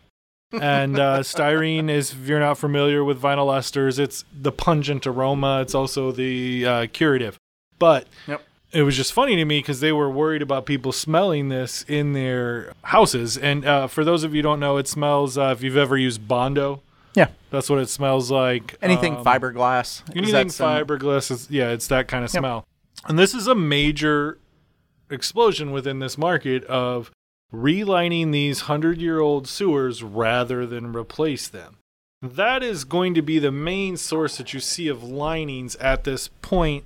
and 0.52 1.00
uh, 1.00 1.20
styrene 1.22 1.90
is, 1.90 2.12
if 2.12 2.28
you're 2.28 2.40
not 2.40 2.58
familiar 2.58 3.04
with 3.04 3.20
vinyl 3.22 3.48
esters, 3.58 3.98
it's 3.98 4.24
the 4.32 4.52
pungent 4.52 5.08
aroma. 5.08 5.62
It's 5.62 5.74
also 5.76 6.12
the 6.12 6.66
uh, 6.66 6.88
curative. 6.94 7.38
But 7.80 8.08
Yep. 8.28 8.44
It 8.76 8.84
was 8.84 8.96
just 8.98 9.14
funny 9.14 9.36
to 9.38 9.46
me 9.46 9.60
because 9.60 9.80
they 9.80 9.92
were 9.92 10.10
worried 10.10 10.42
about 10.42 10.66
people 10.66 10.92
smelling 10.92 11.50
this 11.50 11.84
in 11.88 12.14
their 12.14 12.74
houses. 12.84 13.38
And 13.38 13.66
uh, 13.66 13.88
for 13.88 14.04
those 14.04 14.24
of 14.24 14.34
you 14.34 14.40
who 14.40 14.44
don't 14.44 14.60
know, 14.60 14.78
it 14.78 14.88
smells, 14.88 15.38
uh, 15.38 15.54
if 15.56 15.64
you've 15.64 15.78
ever 15.78 15.98
used 15.98 16.28
Bondo, 16.28 16.82
Yeah. 17.16 17.28
that's 17.52 17.70
what 17.70 17.80
it 17.80 17.90
smells 17.90 18.30
like. 18.30 18.76
Anything 18.82 19.16
Um, 19.18 19.24
fiberglass. 19.24 20.02
Is 20.10 20.16
Anything 20.16 20.50
some- 20.50 20.70
fiberglass 20.70 21.32
is 21.32 21.50
yeah, 21.50 21.70
it's 21.70 21.88
that 21.88 22.08
kind 22.08 22.26
of 22.26 22.34
Yep. 22.34 22.42
smell. 22.42 22.66
And 23.08 23.18
this 23.18 23.34
is 23.34 23.48
a 23.48 23.56
major 23.56 24.38
explosion 25.10 25.72
within 25.72 26.00
this 26.00 26.18
market 26.18 26.64
of 26.66 27.12
relining 27.54 28.32
these 28.32 28.62
hundred 28.62 29.00
year 29.00 29.20
old 29.20 29.48
sewers 29.48 30.04
rather 30.04 30.66
than 30.66 30.92
replace 30.96 31.48
them. 31.48 31.78
That 32.22 32.64
is 32.64 32.84
going 32.86 33.14
to 33.14 33.22
be 33.22 33.38
the 33.40 33.52
main 33.52 33.98
source 33.98 34.38
that 34.38 34.54
you 34.54 34.60
see 34.60 34.88
of 34.88 35.04
linings 35.04 35.76
at 35.76 36.04
this 36.06 36.30
point, 36.42 36.86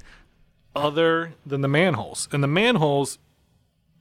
other 0.76 1.34
than 1.46 1.62
the 1.62 1.68
manholes. 1.68 2.28
And 2.32 2.44
the 2.44 2.48
manholes, 2.48 3.20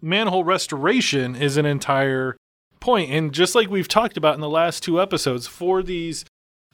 manhole 0.00 0.44
restoration 0.44 1.34
is 1.34 1.56
an 1.56 1.66
entire 1.66 2.36
point. 2.80 3.10
And 3.10 3.32
just 3.32 3.54
like 3.54 3.68
we've 3.68 3.88
talked 3.88 4.16
about 4.16 4.34
in 4.34 4.40
the 4.40 4.48
last 4.48 4.82
two 4.82 5.00
episodes, 5.00 5.46
for 5.46 5.82
these 5.82 6.24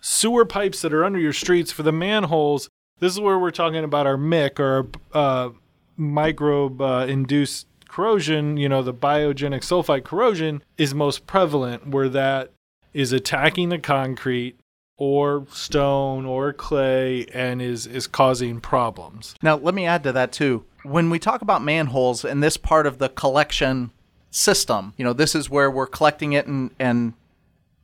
sewer 0.00 0.45
pipes 0.45 0.83
that 0.83 0.92
are 0.92 1.04
under 1.04 1.19
your 1.19 1.33
streets, 1.33 1.73
for 1.73 1.83
the 1.83 1.92
manholes, 1.92 2.69
this 3.00 3.12
is 3.12 3.21
where 3.21 3.38
we're 3.38 3.50
talking 3.50 3.85
about 3.85 4.07
our 4.07 4.16
MIC 4.16 4.61
or 4.61 4.88
uh, 5.12 5.50
microbe 5.97 6.80
uh, 6.80 7.07
induced 7.09 7.66
corrosion, 7.88 8.57
you 8.57 8.69
know, 8.69 8.83
the 8.83 8.92
biogenic 8.92 9.61
sulfide 9.61 10.04
corrosion 10.04 10.62
is 10.76 10.95
most 10.95 11.26
prevalent 11.26 11.87
where 11.87 12.09
that 12.09 12.50
is 12.92 13.12
attacking 13.12 13.69
the 13.69 13.78
concrete 13.78 14.59
or 14.97 15.47
stone 15.51 16.25
or 16.25 16.53
clay 16.53 17.27
and 17.27 17.61
is 17.61 17.87
is 17.87 18.07
causing 18.07 18.61
problems. 18.61 19.35
Now, 19.43 19.57
let 19.57 19.75
me 19.75 19.87
add 19.87 20.03
to 20.05 20.13
that 20.13 20.33
too. 20.33 20.65
When 20.83 21.11
we 21.11 21.19
talk 21.19 21.43
about 21.43 21.63
manholes 21.63 22.25
and 22.25 22.43
this 22.43 22.57
part 22.57 22.87
of 22.87 22.99
the 22.99 23.09
collection 23.09 23.91
system, 24.31 24.95
you 24.97 25.05
know, 25.05 25.13
this 25.13 25.35
is 25.35 25.51
where 25.51 25.71
we're 25.71 25.87
collecting 25.87 26.33
it 26.33 26.47
and 26.47 26.71
and 26.79 27.15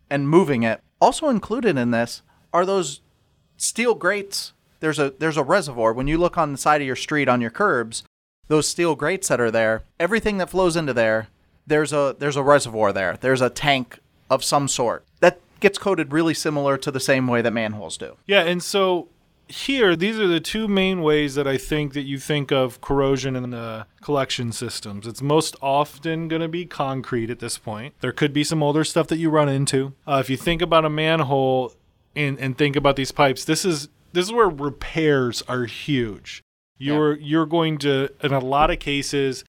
and 0.09 0.29
moving 0.29 0.63
it. 0.63 0.81
Also 1.01 1.29
included 1.29 1.77
in 1.77 1.91
this 1.91 2.23
are 2.53 2.67
those 2.67 3.01
steel 3.57 3.95
grates. 3.95 4.53
There's 4.81 4.99
a 4.99 5.11
there's 5.19 5.37
a 5.37 5.45
reservoir 5.45 5.93
when 5.93 6.07
you 6.07 6.19
look 6.19 6.39
on 6.39 6.53
the 6.53 6.59
side 6.59 6.81
of 6.81 6.87
your 6.87 6.97
street 6.97 7.29
on 7.29 7.41
your 7.41 7.51
curbs, 7.51 8.05
those 8.49 8.69
steel 8.69 8.95
grates 8.97 9.29
that 9.29 9.41
are 9.41 9.51
there, 9.51 9.83
everything 9.99 10.39
that 10.39 10.51
flows 10.51 10.77
into 10.77 10.93
there, 10.93 11.29
there's 11.67 11.93
a 11.93 12.17
there's 12.19 12.37
a 12.37 12.43
reservoir 12.43 12.93
there. 12.93 13.17
There's 13.21 13.41
a 13.41 13.51
tank 13.51 13.99
of 14.29 14.45
some 14.45 14.69
sort. 14.69 15.05
That 15.21 15.41
gets 15.61 15.79
coated 15.79 16.13
really 16.13 16.35
similar 16.35 16.77
to 16.79 16.91
the 16.91 17.01
same 17.01 17.27
way 17.27 17.43
that 17.43 17.53
manholes 17.53 17.97
do. 17.97 18.17
Yeah, 18.27 18.43
and 18.43 18.63
so 18.63 19.09
here 19.51 19.97
these 19.97 20.19
are 20.19 20.29
the 20.29 20.41
two 20.41 20.69
main 20.69 21.03
ways 21.03 21.35
that 21.35 21.47
I 21.47 21.59
think 21.59 21.93
that 21.95 22.03
you 22.03 22.19
think 22.19 22.53
of 22.53 22.81
corrosion 22.81 23.35
in 23.37 23.51
the 23.51 23.87
collection 24.01 24.53
systems. 24.53 25.07
It's 25.07 25.21
most 25.21 25.57
often 25.61 26.29
going 26.29 26.43
to 26.43 26.49
be 26.49 26.65
concrete 26.67 27.31
at 27.31 27.41
this 27.41 27.59
point. 27.59 27.95
There 28.01 28.13
could 28.13 28.33
be 28.33 28.45
some 28.45 28.63
older 28.63 28.85
stuff 28.85 29.09
that 29.09 29.19
you 29.19 29.29
run 29.29 29.49
into. 29.49 29.95
Uh, 30.07 30.19
if 30.21 30.31
you 30.31 30.37
think 30.37 30.63
about 30.63 30.85
a 30.85 30.91
manhole 30.91 31.75
and 32.15 32.39
and 32.39 32.57
think 32.57 32.77
about 32.77 32.97
these 32.97 33.13
pipes, 33.13 33.45
this 33.45 33.65
is 33.65 33.89
this 34.13 34.27
is 34.27 34.33
where 34.33 34.49
repairs 34.49 35.43
are 35.43 35.65
huge. 35.65 36.43
You're 36.79 37.15
you're 37.17 37.47
going 37.47 37.79
to 37.79 38.09
in 38.23 38.33
a 38.33 38.39
lot 38.41 38.71
of 38.71 38.79
cases 38.79 39.45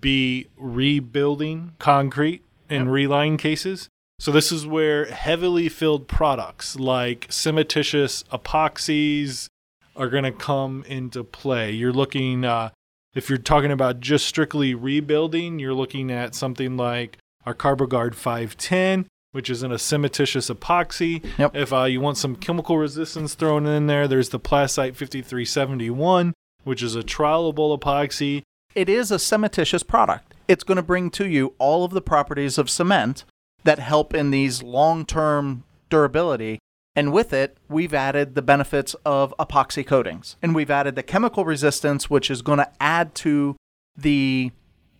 be 0.00 0.48
rebuilding 0.56 1.72
concrete 1.78 2.42
in 2.68 2.88
reline 2.88 3.36
cases. 3.36 3.88
So 4.18 4.32
this 4.32 4.50
is 4.50 4.66
where 4.66 5.06
heavily 5.06 5.68
filled 5.68 6.08
products 6.08 6.76
like 6.76 7.28
cementitious 7.28 8.24
epoxies 8.28 9.48
are 9.94 10.08
going 10.08 10.24
to 10.24 10.32
come 10.32 10.84
into 10.88 11.22
play. 11.22 11.70
You're 11.72 11.92
looking 11.92 12.44
uh, 12.44 12.70
if 13.14 13.30
you're 13.30 13.38
talking 13.38 13.72
about 13.72 14.00
just 14.00 14.26
strictly 14.26 14.74
rebuilding, 14.74 15.58
you're 15.58 15.74
looking 15.74 16.10
at 16.10 16.34
something 16.34 16.76
like 16.76 17.16
our 17.46 17.54
CarboGuard 17.54 18.14
510, 18.14 19.06
which 19.32 19.48
is 19.48 19.62
in 19.62 19.72
a 19.72 19.76
cementitious 19.76 20.54
epoxy. 20.54 21.24
Yep. 21.38 21.56
If 21.56 21.72
uh, 21.72 21.84
you 21.84 22.00
want 22.00 22.18
some 22.18 22.36
chemical 22.36 22.76
resistance 22.76 23.34
thrown 23.34 23.64
in 23.66 23.86
there, 23.86 24.06
there's 24.06 24.28
the 24.28 24.40
Plasite 24.40 24.96
5371. 24.96 26.34
which 26.64 26.82
is 26.82 26.94
a 26.94 27.02
trowelable 27.02 27.78
epoxy. 27.78 28.42
It 28.74 28.90
is 28.90 29.10
a 29.10 29.16
cementitious 29.16 29.86
product. 29.86 30.34
It's 30.48 30.64
going 30.64 30.76
to 30.76 30.82
bring 30.82 31.10
to 31.12 31.26
you 31.26 31.54
all 31.58 31.84
of 31.84 31.92
the 31.92 32.02
properties 32.02 32.58
of 32.58 32.68
cement 32.68 33.24
that 33.66 33.78
help 33.78 34.14
in 34.14 34.30
these 34.30 34.62
long-term 34.62 35.64
durability. 35.90 36.58
And 36.94 37.12
with 37.12 37.32
it, 37.32 37.58
we've 37.68 37.92
added 37.92 38.34
the 38.34 38.42
benefits 38.42 38.94
of 39.04 39.34
epoxy 39.38 39.86
coatings. 39.86 40.36
And 40.40 40.54
we've 40.54 40.70
added 40.70 40.94
the 40.94 41.02
chemical 41.02 41.44
resistance, 41.44 42.08
which 42.08 42.30
is 42.30 42.40
going 42.40 42.58
to 42.58 42.70
add 42.80 43.14
to 43.16 43.56
the 43.94 44.50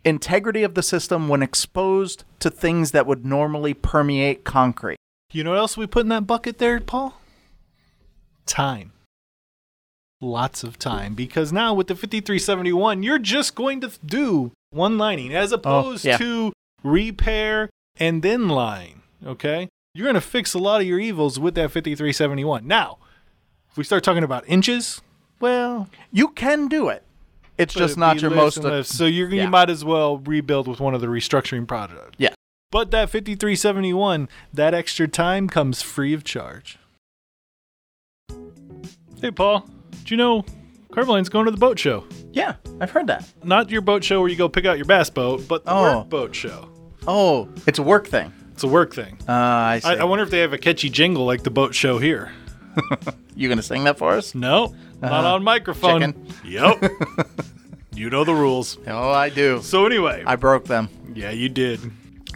integrity 0.05 0.63
of 0.63 0.75
the 0.75 0.83
system 0.83 1.29
when 1.29 1.43
exposed 1.43 2.25
to 2.41 2.51
things 2.51 2.93
that 2.93 3.07
would 3.07 3.25
normally 3.25 3.73
permeate 3.73 4.45
concrete. 4.45 4.99
You 5.33 5.43
know 5.43 5.51
what 5.51 5.59
else 5.59 5.77
we 5.77 5.87
put 5.87 6.03
in 6.03 6.09
that 6.11 6.27
bucket 6.27 6.59
there, 6.59 6.79
Paul? 6.81 7.21
Time. 8.47 8.93
Lots 10.21 10.63
of 10.63 10.79
time. 10.79 11.15
Because 11.15 11.53
now 11.53 11.75
with 11.75 11.89
the 11.89 11.95
5371, 11.95 13.03
you're 13.03 13.19
just 13.19 13.55
going 13.55 13.81
to 13.81 13.91
do 14.05 14.53
one 14.71 14.99
lining 14.99 15.35
as 15.35 15.53
oh, 15.53 15.57
opposed 15.57 16.05
yeah. 16.05 16.17
to 16.19 16.53
repair 16.83 17.69
and 17.99 18.23
then 18.23 18.49
line. 18.49 19.03
Okay? 19.25 19.69
You're 19.95 20.05
going 20.05 20.15
to 20.15 20.21
fix 20.21 20.53
a 20.55 20.59
lot 20.59 20.81
of 20.81 20.87
your 20.87 20.99
evils 21.01 21.39
with 21.41 21.55
that 21.55 21.71
5371. 21.71 22.67
Now, 22.67 22.99
if 23.71 23.77
we 23.77 23.85
start 23.85 24.05
talking 24.05 24.23
about 24.25 24.45
inches, 24.47 25.01
well, 25.41 25.89
You 26.13 26.29
can 26.29 26.69
do 26.69 26.89
it. 26.89 27.03
It's 27.59 27.75
just 27.75 27.97
not 27.97 28.21
your 28.21 28.31
most. 28.31 28.63
So 28.87 29.07
you're, 29.07 29.31
yeah. 29.31 29.45
you 29.45 29.49
might 29.49 29.71
as 29.71 29.85
well 29.85 30.19
rebuild 30.19 30.69
with 30.69 30.81
one 30.81 30.95
of 30.95 31.01
the 31.01 31.07
restructuring 31.07 31.67
projects. 31.67 32.13
Yeah. 32.19 32.35
But 32.71 32.91
that 32.91 33.09
5371, 33.11 34.29
that 34.53 34.75
extra 34.75 35.09
time 35.09 35.49
comes 35.49 35.81
free 35.81 36.13
of 36.13 36.25
charge. 36.25 36.79
Hey, 39.21 39.31
Paul, 39.31 39.61
do 40.05 40.13
you 40.15 40.17
know 40.19 40.45
Carboline's 40.91 41.31
going 41.31 41.47
to 41.47 41.51
the 41.51 41.57
boat 41.57 41.79
show? 41.79 42.05
Yeah, 42.33 42.57
I've 42.81 42.91
heard 42.91 43.07
that. 43.07 43.25
Not 43.43 43.71
your 43.71 43.81
boat 43.81 44.05
show 44.05 44.21
where 44.21 44.29
you 44.29 44.37
go 44.37 44.49
pick 44.49 44.67
out 44.67 44.77
your 44.77 44.85
bass 44.85 45.09
boat, 45.09 45.49
but 45.49 45.65
the 45.65 45.71
Oh. 45.73 46.05
boat 46.05 46.35
show. 46.35 46.69
Oh, 47.07 47.49
it's 47.67 47.79
a 47.79 47.83
work 47.83 48.07
thing. 48.07 48.33
It's 48.53 48.63
a 48.65 48.69
work 48.69 48.95
thing. 48.95 49.19
Uh, 49.29 49.33
I 49.33 49.79
see. 49.81 49.89
I, 49.89 49.95
I 49.97 50.05
wonder 50.05 50.23
if 50.25 50.31
they 50.31 50.41
have 50.41 50.53
a 50.53 50.59
catchy 50.59 50.89
jingle 50.91 51.25
like 51.27 51.43
the 51.43 51.51
boat 51.51 51.75
show 51.75 51.99
here. 51.99 52.33
you 53.37 53.49
gonna 53.49 53.63
sing 53.63 53.85
that 53.85 53.99
for 53.99 54.13
us? 54.13 54.35
No, 54.35 54.75
not 55.01 55.25
on 55.25 55.43
microphone. 55.43 56.01
Chicken. 56.01 56.27
Yep. 56.45 56.91
you 57.95 58.11
know 58.11 58.25
the 58.25 58.35
rules. 58.35 58.79
Oh, 58.87 59.11
I 59.11 59.29
do. 59.29 59.61
So 59.63 59.87
anyway, 59.87 60.23
I 60.27 60.37
broke 60.37 60.65
them. 60.67 60.89
Yeah, 61.15 61.31
you 61.31 61.49
did. 61.49 61.81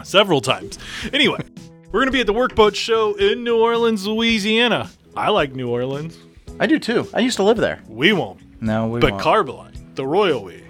Several 0.05 0.41
times. 0.41 0.79
Anyway, 1.12 1.41
we're 1.87 2.00
going 2.00 2.07
to 2.07 2.12
be 2.12 2.21
at 2.21 2.27
the 2.27 2.33
Workboat 2.33 2.75
Show 2.75 3.15
in 3.15 3.45
New 3.45 3.59
Orleans, 3.59 4.07
Louisiana. 4.07 4.89
I 5.15 5.29
like 5.29 5.55
New 5.55 5.69
Orleans. 5.69 6.17
I 6.59 6.67
do 6.67 6.79
too. 6.79 7.07
I 7.12 7.21
used 7.21 7.37
to 7.37 7.43
live 7.43 7.59
there. 7.59 7.83
We 7.87 8.15
won't. 8.15 8.41
No, 8.62 8.87
we 8.89 9.00
But 9.00 9.12
won't. 9.12 9.23
Carboline, 9.23 9.95
the 9.97 10.07
royal 10.07 10.43
we. 10.45 10.62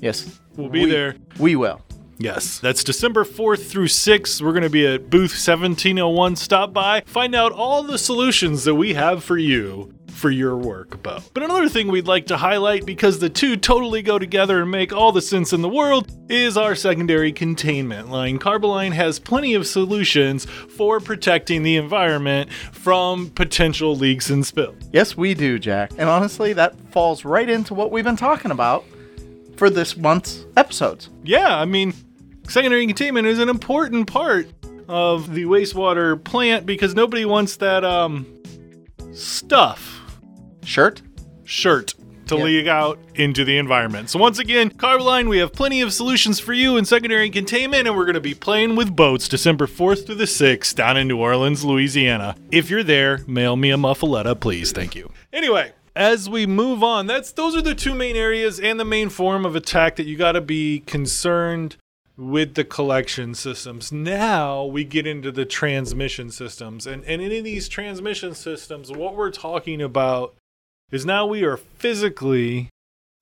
yes, 0.00 0.38
We'll 0.56 0.70
be 0.70 0.84
We- 0.84 0.90
there. 0.90 1.16
We 1.38 1.54
will. 1.56 1.82
Yes. 2.18 2.58
That's 2.58 2.82
December 2.82 3.24
4th 3.24 3.70
through 3.70 3.86
6th. 3.86 4.42
We're 4.42 4.52
going 4.52 4.62
to 4.64 4.70
be 4.70 4.86
at 4.86 5.08
booth 5.08 5.32
1701. 5.32 6.36
Stop 6.36 6.72
by, 6.72 7.02
find 7.06 7.34
out 7.34 7.52
all 7.52 7.82
the 7.82 7.98
solutions 7.98 8.64
that 8.64 8.74
we 8.74 8.94
have 8.94 9.22
for 9.22 9.38
you 9.38 9.94
for 10.18 10.30
your 10.30 10.56
work 10.56 11.00
boat. 11.00 11.22
But 11.32 11.44
another 11.44 11.68
thing 11.68 11.86
we'd 11.86 12.08
like 12.08 12.26
to 12.26 12.36
highlight 12.36 12.84
because 12.84 13.20
the 13.20 13.28
two 13.28 13.56
totally 13.56 14.02
go 14.02 14.18
together 14.18 14.62
and 14.62 14.70
make 14.70 14.92
all 14.92 15.12
the 15.12 15.22
sense 15.22 15.52
in 15.52 15.62
the 15.62 15.68
world 15.68 16.10
is 16.28 16.56
our 16.56 16.74
secondary 16.74 17.30
containment 17.30 18.10
line. 18.10 18.40
Carboline 18.40 18.92
has 18.92 19.20
plenty 19.20 19.54
of 19.54 19.64
solutions 19.64 20.44
for 20.44 20.98
protecting 20.98 21.62
the 21.62 21.76
environment 21.76 22.52
from 22.72 23.30
potential 23.30 23.94
leaks 23.94 24.28
and 24.28 24.44
spills. 24.44 24.74
Yes, 24.92 25.16
we 25.16 25.34
do, 25.34 25.56
Jack. 25.56 25.92
And 25.96 26.08
honestly, 26.08 26.52
that 26.54 26.74
falls 26.90 27.24
right 27.24 27.48
into 27.48 27.74
what 27.74 27.92
we've 27.92 28.04
been 28.04 28.16
talking 28.16 28.50
about 28.50 28.84
for 29.56 29.70
this 29.70 29.96
month's 29.96 30.46
episodes. 30.56 31.10
Yeah, 31.22 31.56
I 31.56 31.64
mean, 31.64 31.94
secondary 32.48 32.86
containment 32.86 33.26
is 33.26 33.38
an 33.38 33.48
important 33.48 34.06
part 34.06 34.48
of 34.88 35.32
the 35.34 35.44
wastewater 35.44 36.22
plant 36.22 36.64
because 36.66 36.94
nobody 36.94 37.24
wants 37.24 37.56
that 37.56 37.84
um 37.84 38.26
stuff 39.12 40.00
Shirt? 40.64 41.02
shirt 41.44 41.94
to 42.26 42.36
Yeah. 42.36 42.42
leak 42.44 42.66
out 42.66 42.98
into 43.14 43.42
the 43.44 43.56
environment. 43.56 44.10
So 44.10 44.18
once 44.18 44.38
again, 44.38 44.68
Carboline, 44.70 45.28
we 45.30 45.38
have 45.38 45.52
plenty 45.54 45.80
of 45.80 45.94
solutions 45.94 46.38
for 46.38 46.52
you 46.52 46.76
in 46.76 46.84
secondary 46.84 47.30
containment, 47.30 47.86
and 47.88 47.96
we're 47.96 48.04
going 48.04 48.14
to 48.16 48.20
be 48.20 48.34
playing 48.34 48.76
with 48.76 48.94
boats 48.94 49.28
December 49.28 49.66
4th 49.66 50.04
through 50.04 50.16
the 50.16 50.24
6th 50.26 50.74
down 50.74 50.98
in 50.98 51.08
New 51.08 51.16
Orleans, 51.16 51.64
Louisiana. 51.64 52.36
If 52.52 52.68
you're 52.68 52.82
there, 52.82 53.20
mail 53.26 53.56
me 53.56 53.70
a 53.70 53.78
muffaletta, 53.78 54.38
please. 54.38 54.72
Thank 54.72 54.94
you. 54.94 55.10
Anyway. 55.32 55.72
As 55.96 56.28
we 56.30 56.46
move 56.46 56.84
on, 56.84 57.08
that's 57.08 57.32
those 57.32 57.56
are 57.56 57.62
the 57.62 57.74
two 57.74 57.92
main 57.92 58.14
areas 58.14 58.60
and 58.60 58.78
the 58.78 58.84
main 58.84 59.08
form 59.08 59.44
of 59.44 59.56
attack 59.56 59.96
that 59.96 60.06
you 60.06 60.16
got 60.16 60.32
to 60.32 60.40
be 60.40 60.78
concerned 60.86 61.76
with 62.18 62.54
the 62.54 62.64
collection 62.64 63.32
systems. 63.32 63.92
Now 63.92 64.64
we 64.64 64.82
get 64.82 65.06
into 65.06 65.30
the 65.30 65.44
transmission 65.44 66.30
systems. 66.30 66.86
And, 66.86 67.04
and 67.04 67.22
in 67.22 67.44
these 67.44 67.68
transmission 67.68 68.34
systems, 68.34 68.90
what 68.90 69.14
we're 69.14 69.30
talking 69.30 69.80
about 69.80 70.34
is 70.90 71.06
now 71.06 71.26
we 71.26 71.44
are 71.44 71.56
physically 71.56 72.70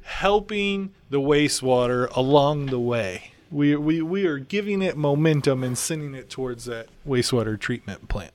helping 0.02 0.94
the 1.10 1.20
wastewater 1.20 2.08
along 2.16 2.66
the 2.66 2.80
way. 2.80 3.32
We, 3.50 3.76
we, 3.76 4.00
we 4.00 4.24
are 4.24 4.38
giving 4.38 4.80
it 4.80 4.96
momentum 4.96 5.62
and 5.62 5.76
sending 5.76 6.14
it 6.14 6.30
towards 6.30 6.64
that 6.64 6.88
wastewater 7.06 7.60
treatment 7.60 8.08
plant. 8.08 8.32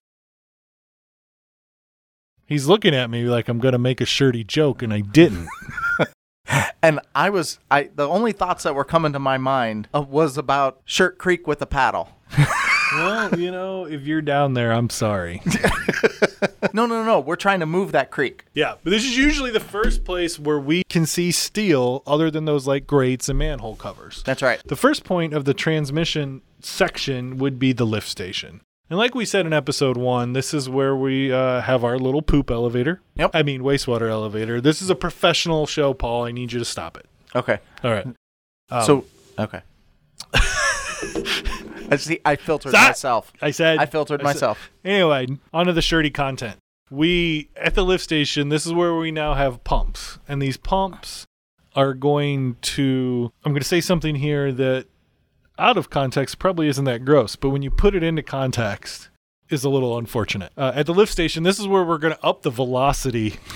He's 2.46 2.68
looking 2.68 2.94
at 2.94 3.10
me 3.10 3.24
like 3.24 3.48
I'm 3.48 3.60
going 3.60 3.72
to 3.72 3.80
make 3.80 4.02
a 4.02 4.06
shirty 4.06 4.44
joke, 4.44 4.84
and 4.84 4.94
I 4.94 5.00
didn't. 5.00 5.48
And 6.84 7.00
I 7.14 7.30
was, 7.30 7.60
I 7.70 7.90
the 7.96 8.08
only 8.08 8.32
thoughts 8.32 8.64
that 8.64 8.74
were 8.74 8.84
coming 8.84 9.14
to 9.14 9.20
my 9.20 9.38
mind 9.38 9.88
uh, 9.94 10.02
was 10.02 10.38
about 10.38 10.82
Shirt 10.86 11.18
Creek 11.18 11.48
with 11.48 11.62
a 11.62 11.66
paddle. 11.66 12.10
well, 12.94 13.40
you 13.40 13.52
know, 13.52 13.86
if 13.86 14.02
you're 14.02 14.22
down 14.22 14.54
there, 14.54 14.72
I'm 14.72 14.90
sorry. 14.90 15.42
no, 16.74 16.86
no, 16.86 17.04
no. 17.04 17.20
We're 17.20 17.36
trying 17.36 17.60
to 17.60 17.66
move 17.66 17.92
that 17.92 18.12
creek. 18.12 18.46
Yeah, 18.54 18.76
but 18.84 18.90
this 18.90 19.04
is 19.04 19.18
usually 19.18 19.52
the 19.52 19.60
first 19.60 20.04
place 20.04 20.40
where 20.40 20.60
we 20.60 20.84
can 20.90 21.06
see 21.06 21.32
steel 21.32 22.04
other 22.08 22.32
than 22.32 22.46
those 22.46 22.68
like 22.68 22.88
grates 22.88 23.30
and 23.30 23.38
manhole 23.38 23.76
covers. 23.76 24.24
That's 24.26 24.42
right. 24.42 24.62
The 24.66 24.76
first 24.76 25.04
point 25.04 25.34
of 25.34 25.46
the 25.46 25.54
transmission 25.54 26.42
section 26.62 27.38
would 27.38 27.60
be 27.60 27.74
the 27.74 27.86
lift 27.86 28.08
station. 28.08 28.62
And 28.92 28.98
like 28.98 29.16
we 29.16 29.24
said 29.24 29.46
in 29.46 29.54
episode 29.54 29.96
one, 29.96 30.34
this 30.34 30.54
is 30.54 30.68
where 30.68 30.94
we 30.94 31.32
uh, 31.32 31.62
have 31.62 31.86
our 31.86 31.98
little 31.98 32.22
poop 32.22 32.52
elevator. 32.52 33.00
Yep. 33.16 33.32
I 33.34 33.42
mean, 33.42 33.62
wastewater 33.62 34.10
elevator. 34.10 34.60
This 34.60 34.82
is 34.82 34.90
a 34.90 34.96
professional 34.96 35.66
show, 35.66 35.94
Paul. 35.94 36.26
I 36.26 36.34
need 36.34 36.52
you 36.52 36.60
to 36.60 36.66
stop 36.66 36.98
it. 36.98 37.06
Okay. 37.34 37.60
All 37.86 37.92
right. 37.92 38.06
Um, 38.70 38.84
so, 38.84 39.06
okay. 39.40 39.62
I 40.34 41.96
see. 41.96 42.20
I 42.26 42.36
filtered 42.36 42.72
Stop! 42.72 42.90
myself. 42.90 43.32
I 43.42 43.52
said 43.52 43.80
I 43.80 43.86
filtered 43.86 44.20
I 44.20 44.24
said- 44.24 44.34
myself. 44.34 44.70
Anyway, 44.84 45.28
onto 45.54 45.72
the 45.72 45.82
shirty 45.82 46.10
content. 46.10 46.58
We 46.90 47.48
at 47.56 47.76
the 47.76 47.86
lift 47.86 48.04
station. 48.04 48.50
This 48.50 48.66
is 48.66 48.74
where 48.74 48.94
we 48.94 49.10
now 49.10 49.36
have 49.36 49.64
pumps, 49.64 50.20
and 50.28 50.42
these 50.42 50.58
pumps 50.58 51.26
are 51.78 51.94
going 51.94 52.58
to. 52.62 53.32
I'm 53.46 53.54
going 53.54 53.62
to 53.62 53.68
say 53.68 53.80
something 53.80 54.16
here 54.16 54.52
that, 54.52 54.88
out 55.58 55.78
of 55.78 55.90
context, 55.90 56.40
probably 56.40 56.68
isn't 56.68 56.86
that 56.86 57.06
gross, 57.06 57.36
but 57.36 57.50
when 57.50 57.62
you 57.62 57.72
put 57.72 57.96
it 57.96 58.04
into 58.04 58.24
context, 58.24 59.10
is 59.50 59.64
a 59.66 59.70
little 59.70 59.98
unfortunate. 59.98 60.52
Uh, 60.58 60.72
at 60.74 60.86
the 60.86 60.94
lift 60.94 61.12
station, 61.12 61.44
this 61.44 61.60
is 61.60 61.68
where 61.68 61.84
we're 61.84 61.98
going 61.98 62.14
to 62.14 62.26
up 62.26 62.42
the 62.42 62.50
velocity. 62.50 63.36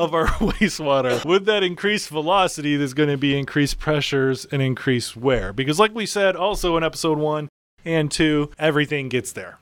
of 0.00 0.14
our 0.14 0.26
wastewater. 0.38 1.24
With 1.24 1.44
that 1.46 1.62
increased 1.62 2.08
velocity, 2.08 2.76
there's 2.76 2.94
going 2.94 3.08
to 3.08 3.16
be 3.16 3.38
increased 3.38 3.78
pressures 3.78 4.46
and 4.46 4.62
increased 4.62 5.16
wear. 5.16 5.52
Because, 5.52 5.78
like 5.78 5.94
we 5.94 6.06
said 6.06 6.36
also 6.36 6.76
in 6.76 6.84
episode 6.84 7.18
one 7.18 7.48
and 7.84 8.10
two, 8.10 8.50
everything 8.58 9.08
gets 9.08 9.32
there. 9.32 9.58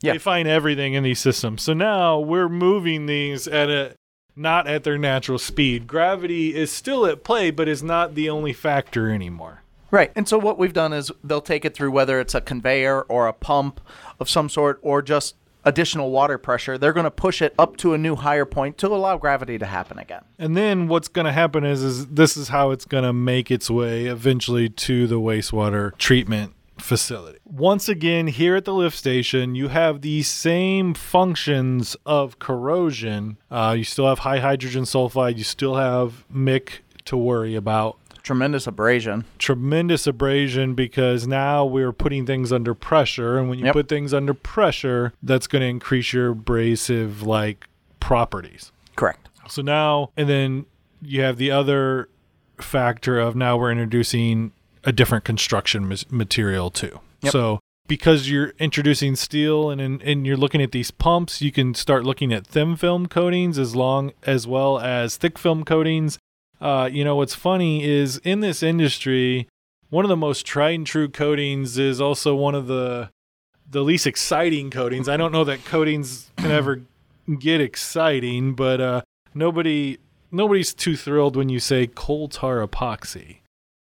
Yeah. 0.00 0.12
They 0.12 0.18
find 0.18 0.46
everything 0.46 0.94
in 0.94 1.02
these 1.02 1.20
systems. 1.20 1.62
So 1.62 1.72
now 1.72 2.18
we're 2.18 2.48
moving 2.48 3.06
these 3.06 3.48
at 3.48 3.70
a 3.70 3.94
not 4.36 4.66
at 4.66 4.84
their 4.84 4.98
natural 4.98 5.38
speed. 5.38 5.86
Gravity 5.86 6.54
is 6.54 6.70
still 6.70 7.06
at 7.06 7.24
play, 7.24 7.50
but 7.50 7.66
is 7.66 7.82
not 7.82 8.14
the 8.14 8.28
only 8.28 8.52
factor 8.52 9.10
anymore. 9.10 9.62
Right. 9.90 10.12
And 10.14 10.28
so 10.28 10.38
what 10.38 10.58
we've 10.58 10.72
done 10.72 10.92
is 10.92 11.10
they'll 11.24 11.40
take 11.40 11.64
it 11.64 11.74
through 11.74 11.90
whether 11.90 12.20
it's 12.20 12.34
a 12.34 12.40
conveyor 12.40 13.02
or 13.02 13.26
a 13.26 13.32
pump 13.32 13.80
of 14.20 14.28
some 14.28 14.48
sort 14.48 14.78
or 14.82 15.00
just 15.00 15.36
additional 15.64 16.10
water 16.10 16.38
pressure. 16.38 16.76
They're 16.76 16.92
going 16.92 17.04
to 17.04 17.10
push 17.10 17.40
it 17.40 17.54
up 17.58 17.76
to 17.78 17.94
a 17.94 17.98
new 17.98 18.14
higher 18.14 18.44
point 18.44 18.78
to 18.78 18.88
allow 18.88 19.16
gravity 19.16 19.58
to 19.58 19.66
happen 19.66 19.98
again. 19.98 20.22
And 20.38 20.56
then 20.56 20.88
what's 20.88 21.08
going 21.08 21.24
to 21.24 21.32
happen 21.32 21.64
is, 21.64 21.82
is 21.82 22.06
this 22.06 22.36
is 22.36 22.48
how 22.48 22.70
it's 22.70 22.84
going 22.84 23.04
to 23.04 23.12
make 23.12 23.50
its 23.50 23.70
way 23.70 24.06
eventually 24.06 24.68
to 24.68 25.06
the 25.06 25.16
wastewater 25.16 25.96
treatment 25.98 26.52
facility. 26.78 27.38
Once 27.44 27.88
again, 27.88 28.26
here 28.26 28.54
at 28.56 28.64
the 28.64 28.74
lift 28.74 28.96
station, 28.96 29.54
you 29.54 29.68
have 29.68 30.02
the 30.02 30.22
same 30.22 30.94
functions 30.94 31.96
of 32.06 32.38
corrosion. 32.38 33.38
Uh, 33.50 33.74
you 33.76 33.84
still 33.84 34.06
have 34.08 34.20
high 34.20 34.38
hydrogen 34.38 34.84
sulfide. 34.84 35.36
You 35.38 35.44
still 35.44 35.76
have 35.76 36.24
MIC 36.30 36.82
to 37.06 37.16
worry 37.16 37.54
about. 37.54 37.98
Tremendous 38.22 38.66
abrasion. 38.66 39.24
Tremendous 39.38 40.06
abrasion 40.06 40.74
because 40.74 41.26
now 41.28 41.64
we're 41.64 41.92
putting 41.92 42.26
things 42.26 42.52
under 42.52 42.74
pressure. 42.74 43.38
And 43.38 43.48
when 43.48 43.58
you 43.60 43.66
Yep. 43.66 43.72
put 43.74 43.88
things 43.88 44.12
under 44.12 44.34
pressure, 44.34 45.12
that's 45.22 45.46
going 45.46 45.62
to 45.62 45.68
increase 45.68 46.12
your 46.12 46.30
abrasive 46.30 47.22
like 47.22 47.68
properties. 48.00 48.72
Correct. 48.96 49.28
So 49.48 49.62
now, 49.62 50.10
and 50.16 50.28
then 50.28 50.66
you 51.00 51.22
have 51.22 51.36
the 51.36 51.52
other 51.52 52.08
factor 52.58 53.18
of 53.20 53.36
now 53.36 53.56
we're 53.56 53.70
introducing 53.70 54.50
a 54.86 54.92
different 54.92 55.24
construction 55.24 55.92
material 56.08 56.70
too. 56.70 57.00
Yep. 57.20 57.32
So 57.32 57.60
because 57.88 58.30
you're 58.30 58.54
introducing 58.58 59.16
steel 59.16 59.68
and, 59.70 59.80
and 59.80 60.00
and 60.02 60.26
you're 60.26 60.36
looking 60.36 60.62
at 60.62 60.72
these 60.72 60.90
pumps, 60.90 61.42
you 61.42 61.52
can 61.52 61.74
start 61.74 62.04
looking 62.04 62.32
at 62.32 62.46
thin 62.46 62.76
film 62.76 63.06
coatings 63.06 63.58
as 63.58 63.76
long 63.76 64.12
as 64.22 64.46
well 64.46 64.78
as 64.78 65.16
thick 65.16 65.38
film 65.38 65.64
coatings. 65.64 66.18
Uh, 66.60 66.88
you 66.90 67.04
know 67.04 67.16
what's 67.16 67.34
funny 67.34 67.84
is 67.84 68.18
in 68.18 68.40
this 68.40 68.62
industry, 68.62 69.48
one 69.90 70.04
of 70.04 70.08
the 70.08 70.16
most 70.16 70.46
tried 70.46 70.76
and 70.76 70.86
true 70.86 71.08
coatings 71.08 71.76
is 71.76 72.00
also 72.00 72.34
one 72.34 72.54
of 72.54 72.66
the 72.66 73.10
the 73.68 73.82
least 73.82 74.06
exciting 74.06 74.70
coatings. 74.70 75.08
I 75.08 75.16
don't 75.16 75.32
know 75.32 75.44
that 75.44 75.64
coatings 75.64 76.30
can 76.36 76.52
ever 76.52 76.82
get 77.38 77.60
exciting, 77.60 78.54
but 78.54 78.80
uh, 78.80 79.02
nobody 79.34 79.98
nobody's 80.30 80.72
too 80.72 80.96
thrilled 80.96 81.36
when 81.36 81.48
you 81.48 81.60
say 81.60 81.86
coal 81.86 82.28
tar 82.28 82.66
epoxy. 82.66 83.38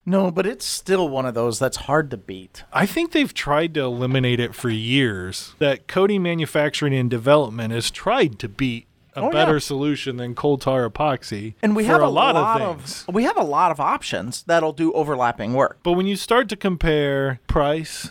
No, 0.05 0.31
but 0.31 0.45
it's 0.45 0.65
still 0.65 1.07
one 1.07 1.25
of 1.25 1.33
those 1.33 1.59
that's 1.59 1.77
hard 1.77 2.11
to 2.11 2.17
beat. 2.17 2.63
I 2.73 2.85
think 2.85 3.11
they've 3.13 3.33
tried 3.33 3.73
to 3.75 3.81
eliminate 3.81 4.39
it 4.41 4.53
for 4.53 4.69
years. 4.69 5.53
That 5.59 5.87
coating 5.87 6.21
manufacturing 6.23 6.93
and 6.93 7.09
development 7.09 7.73
has 7.73 7.89
tried 7.89 8.37
to 8.39 8.49
beat 8.49 8.87
a 9.15 9.19
Oh, 9.21 9.25
yeah. 9.25 9.29
better 9.31 9.59
solution 9.61 10.17
than 10.17 10.33
coal 10.35 10.57
tar 10.57 10.89
epoxy. 10.89 11.53
And 11.61 11.75
we 11.75 11.83
for 11.83 11.91
have 11.91 12.01
a, 12.01 12.07
lot, 12.09 12.35
of 12.35 12.61
of, 12.61 12.77
things. 12.81 13.05
we 13.13 13.23
have 13.23 13.37
a 13.37 13.43
lot 13.43 13.71
of 13.71 13.79
options 13.79 14.43
that'll 14.43 14.73
do 14.73 14.91
overlapping 14.93 15.53
work. 15.53 15.77
But 15.83 15.93
when 15.93 16.07
you 16.07 16.15
start 16.15 16.49
to 16.49 16.55
compare 16.55 17.39
price, 17.47 18.09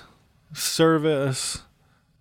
service, 0.54 1.62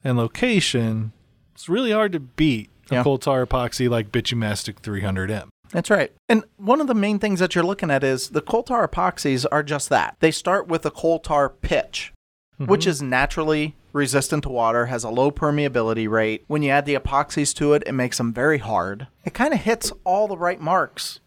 and 0.03 0.17
location, 0.17 1.11
it's 1.53 1.69
really 1.69 1.91
hard 1.91 2.11
to 2.13 2.19
beat 2.19 2.69
a 2.89 2.95
Yeah. 2.95 3.03
coal 3.03 3.19
tar 3.19 3.45
epoxy 3.45 3.87
like 3.87 4.11
Bitumastic 4.11 4.81
300M. 4.81 5.49
That's 5.71 5.89
right. 5.89 6.11
And 6.27 6.43
one 6.57 6.81
of 6.81 6.87
the 6.87 6.93
main 6.93 7.19
things 7.19 7.39
that 7.39 7.55
you're 7.55 7.63
looking 7.63 7.91
at 7.91 8.03
is 8.03 8.29
the 8.29 8.41
coal 8.41 8.63
tar 8.63 8.87
epoxies 8.87 9.45
are 9.51 9.63
just 9.63 9.89
that. 9.89 10.17
They 10.19 10.31
start 10.31 10.67
with 10.67 10.85
a 10.85 10.91
coal 10.91 11.19
tar 11.19 11.49
pitch, 11.49 12.13
mm-hmm. 12.59 12.69
which 12.69 12.85
is 12.85 13.01
naturally 13.01 13.75
resistant 13.93 14.43
to 14.43 14.49
water, 14.49 14.87
has 14.87 15.03
a 15.03 15.09
low 15.09 15.31
permeability 15.31 16.09
rate. 16.09 16.43
When 16.47 16.63
you 16.63 16.71
add 16.71 16.85
the 16.85 16.95
epoxies 16.95 17.53
to 17.55 17.73
it, 17.73 17.83
it 17.85 17.93
makes 17.93 18.17
them 18.17 18.33
very 18.33 18.57
hard. 18.57 19.07
It 19.25 19.33
kind 19.33 19.53
of 19.53 19.61
hits 19.61 19.91
all 20.03 20.27
the 20.27 20.37
right 20.37 20.59
marks. 20.59 21.19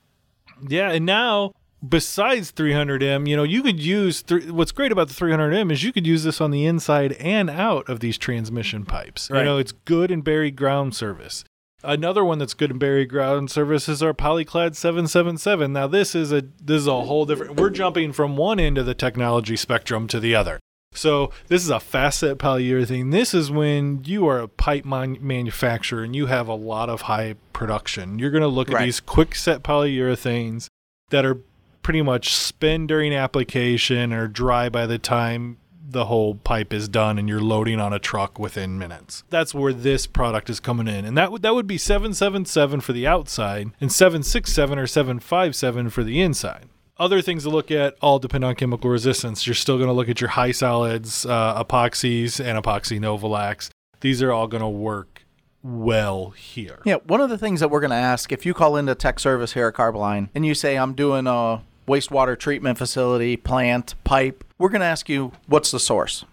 Yeah, 0.66 0.90
and 0.90 1.04
now 1.04 1.52
besides 1.86 2.52
300M, 2.52 3.28
you 3.28 3.36
know, 3.36 3.42
you 3.42 3.62
could 3.62 3.80
use 3.80 4.22
th- 4.22 4.46
what's 4.46 4.72
great 4.72 4.92
about 4.92 5.08
the 5.08 5.14
300M 5.14 5.72
is 5.72 5.82
you 5.82 5.92
could 5.92 6.06
use 6.06 6.24
this 6.24 6.40
on 6.40 6.50
the 6.50 6.64
inside 6.64 7.12
and 7.14 7.50
out 7.50 7.88
of 7.88 8.00
these 8.00 8.18
transmission 8.18 8.84
pipes. 8.84 9.28
You 9.30 9.42
know, 9.42 9.58
it's 9.58 9.72
good 9.72 10.10
in 10.10 10.22
buried 10.22 10.56
ground 10.56 10.94
service. 10.94 11.44
Another 11.84 12.24
one 12.24 12.38
that's 12.38 12.54
good 12.54 12.70
in 12.70 12.78
buried 12.78 13.10
ground 13.10 13.50
service 13.50 13.88
is 13.88 14.02
our 14.02 14.14
Polyclad 14.14 14.74
777. 14.74 15.72
Now 15.72 15.86
this 15.86 16.14
is 16.14 16.32
a 16.32 16.42
this 16.60 16.80
is 16.80 16.86
a 16.86 17.02
whole 17.02 17.26
different. 17.26 17.60
We're 17.60 17.70
jumping 17.70 18.12
from 18.12 18.36
one 18.36 18.58
end 18.58 18.78
of 18.78 18.86
the 18.86 18.94
technology 18.94 19.56
spectrum 19.56 20.08
to 20.08 20.18
the 20.18 20.34
other. 20.34 20.58
So 20.94 21.32
this 21.48 21.62
is 21.62 21.70
a 21.70 21.80
fast-set 21.80 22.38
polyurethane. 22.38 23.10
This 23.10 23.34
is 23.34 23.50
when 23.50 24.02
you 24.04 24.28
are 24.28 24.38
a 24.38 24.48
pipe 24.48 24.84
man- 24.84 25.18
manufacturer 25.20 26.04
and 26.04 26.14
you 26.14 26.26
have 26.26 26.46
a 26.46 26.54
lot 26.54 26.88
of 26.88 27.02
high 27.02 27.34
production. 27.52 28.18
You're 28.18 28.30
going 28.30 28.42
to 28.42 28.48
look 28.48 28.70
at 28.70 28.80
these 28.80 29.00
quick 29.00 29.34
set 29.34 29.62
polyurethanes 29.62 30.68
that 31.10 31.24
are 31.26 31.40
pretty 31.82 32.00
much 32.00 32.32
spin 32.32 32.86
during 32.86 33.12
application 33.12 34.12
or 34.12 34.28
dry 34.28 34.68
by 34.68 34.86
the 34.86 34.98
time 34.98 35.58
the 35.86 36.06
whole 36.06 36.34
pipe 36.34 36.72
is 36.72 36.88
done 36.88 37.18
and 37.18 37.28
you're 37.28 37.40
loading 37.40 37.80
on 37.80 37.92
a 37.92 37.98
truck 37.98 38.38
within 38.38 38.78
minutes. 38.78 39.22
That's 39.30 39.54
where 39.54 39.72
this 39.72 40.06
product 40.06 40.48
is 40.48 40.60
coming 40.60 40.88
in. 40.88 41.04
And 41.04 41.16
that 41.18 41.30
would 41.30 41.42
that 41.42 41.54
would 41.54 41.66
be 41.66 41.78
777 41.78 42.80
for 42.80 42.92
the 42.92 43.06
outside 43.06 43.70
and 43.80 43.92
767 43.92 44.78
or 44.78 44.86
757 44.86 45.90
for 45.90 46.02
the 46.02 46.20
inside. 46.20 46.68
Other 46.96 47.20
things 47.20 47.42
to 47.42 47.50
look 47.50 47.70
at 47.70 47.96
all 48.00 48.18
depend 48.18 48.44
on 48.44 48.54
chemical 48.54 48.88
resistance. 48.88 49.46
You're 49.46 49.54
still 49.54 49.76
going 49.78 49.88
to 49.88 49.92
look 49.92 50.08
at 50.08 50.20
your 50.20 50.30
high 50.30 50.52
solids, 50.52 51.26
uh, 51.26 51.62
epoxies, 51.62 52.38
and 52.42 52.62
epoxy 52.62 53.00
Novolacs. 53.00 53.70
These 54.00 54.22
are 54.22 54.32
all 54.32 54.46
going 54.46 54.62
to 54.62 54.68
work 54.68 55.24
well 55.64 56.30
here. 56.30 56.78
Yeah, 56.84 56.96
one 57.06 57.20
of 57.20 57.30
the 57.30 57.38
things 57.38 57.58
that 57.60 57.68
we're 57.68 57.80
going 57.80 57.90
to 57.90 57.96
ask 57.96 58.30
if 58.30 58.46
you 58.46 58.54
call 58.54 58.76
into 58.76 58.94
tech 58.94 59.18
service 59.18 59.54
here 59.54 59.66
at 59.66 59.74
Carboline 59.74 60.28
and 60.34 60.46
you 60.46 60.54
say, 60.54 60.76
I'm 60.76 60.94
doing 60.94 61.26
a 61.26 61.62
wastewater 61.88 62.38
treatment 62.38 62.78
facility, 62.78 63.36
plant, 63.36 63.94
pipe, 64.04 64.43
we're 64.64 64.70
going 64.70 64.80
to 64.80 64.86
ask 64.86 65.10
you, 65.10 65.30
what's 65.46 65.70
the 65.70 65.78
source? 65.78 66.24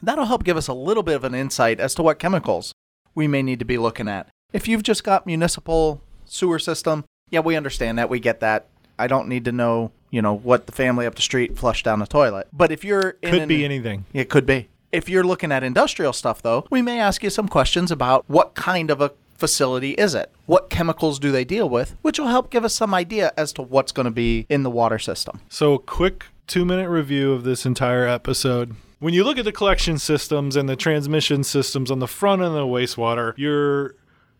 That'll 0.00 0.26
help 0.26 0.44
give 0.44 0.56
us 0.56 0.68
a 0.68 0.72
little 0.72 1.02
bit 1.02 1.16
of 1.16 1.24
an 1.24 1.34
insight 1.34 1.80
as 1.80 1.92
to 1.96 2.02
what 2.04 2.20
chemicals 2.20 2.72
we 3.12 3.26
may 3.26 3.42
need 3.42 3.58
to 3.58 3.64
be 3.64 3.76
looking 3.76 4.06
at. 4.06 4.28
If 4.52 4.68
you've 4.68 4.84
just 4.84 5.02
got 5.02 5.26
municipal 5.26 6.00
sewer 6.26 6.60
system, 6.60 7.04
yeah, 7.30 7.40
we 7.40 7.56
understand 7.56 7.98
that. 7.98 8.08
We 8.08 8.20
get 8.20 8.38
that. 8.38 8.68
I 9.00 9.08
don't 9.08 9.26
need 9.26 9.46
to 9.46 9.50
know, 9.52 9.90
you 10.12 10.22
know, 10.22 10.32
what 10.32 10.66
the 10.66 10.72
family 10.72 11.06
up 11.06 11.16
the 11.16 11.22
street 11.22 11.58
flushed 11.58 11.84
down 11.84 11.98
the 11.98 12.06
toilet. 12.06 12.46
But 12.52 12.70
if 12.70 12.84
you're 12.84 13.16
in 13.20 13.32
Could 13.32 13.42
an- 13.42 13.48
be 13.48 13.64
anything. 13.64 14.04
it 14.12 14.28
could 14.30 14.46
be. 14.46 14.68
If 14.92 15.08
you're 15.08 15.24
looking 15.24 15.50
at 15.50 15.64
industrial 15.64 16.12
stuff, 16.12 16.40
though, 16.40 16.68
we 16.70 16.82
may 16.82 17.00
ask 17.00 17.24
you 17.24 17.30
some 17.30 17.48
questions 17.48 17.90
about 17.90 18.24
what 18.28 18.54
kind 18.54 18.92
of 18.92 19.00
a 19.00 19.10
facility 19.36 19.90
is 19.94 20.14
it? 20.14 20.30
What 20.46 20.70
chemicals 20.70 21.18
do 21.18 21.32
they 21.32 21.44
deal 21.44 21.68
with? 21.68 21.96
Which 22.02 22.20
will 22.20 22.28
help 22.28 22.50
give 22.50 22.64
us 22.64 22.74
some 22.74 22.94
idea 22.94 23.32
as 23.36 23.52
to 23.54 23.62
what's 23.62 23.90
going 23.90 24.04
to 24.04 24.12
be 24.12 24.46
in 24.48 24.62
the 24.62 24.70
water 24.70 25.00
system. 25.00 25.40
So, 25.48 25.74
a 25.74 25.78
quick 25.80 26.26
two 26.46 26.64
minute 26.64 26.88
review 26.88 27.32
of 27.32 27.44
this 27.44 27.66
entire 27.66 28.06
episode. 28.06 28.74
When 28.98 29.14
you 29.14 29.24
look 29.24 29.38
at 29.38 29.44
the 29.44 29.52
collection 29.52 29.98
systems 29.98 30.56
and 30.56 30.68
the 30.68 30.76
transmission 30.76 31.44
systems 31.44 31.90
on 31.90 31.98
the 31.98 32.08
front 32.08 32.42
end 32.42 32.48
of 32.48 32.54
the 32.54 32.66
wastewater, 32.66 33.36
your 33.36 33.96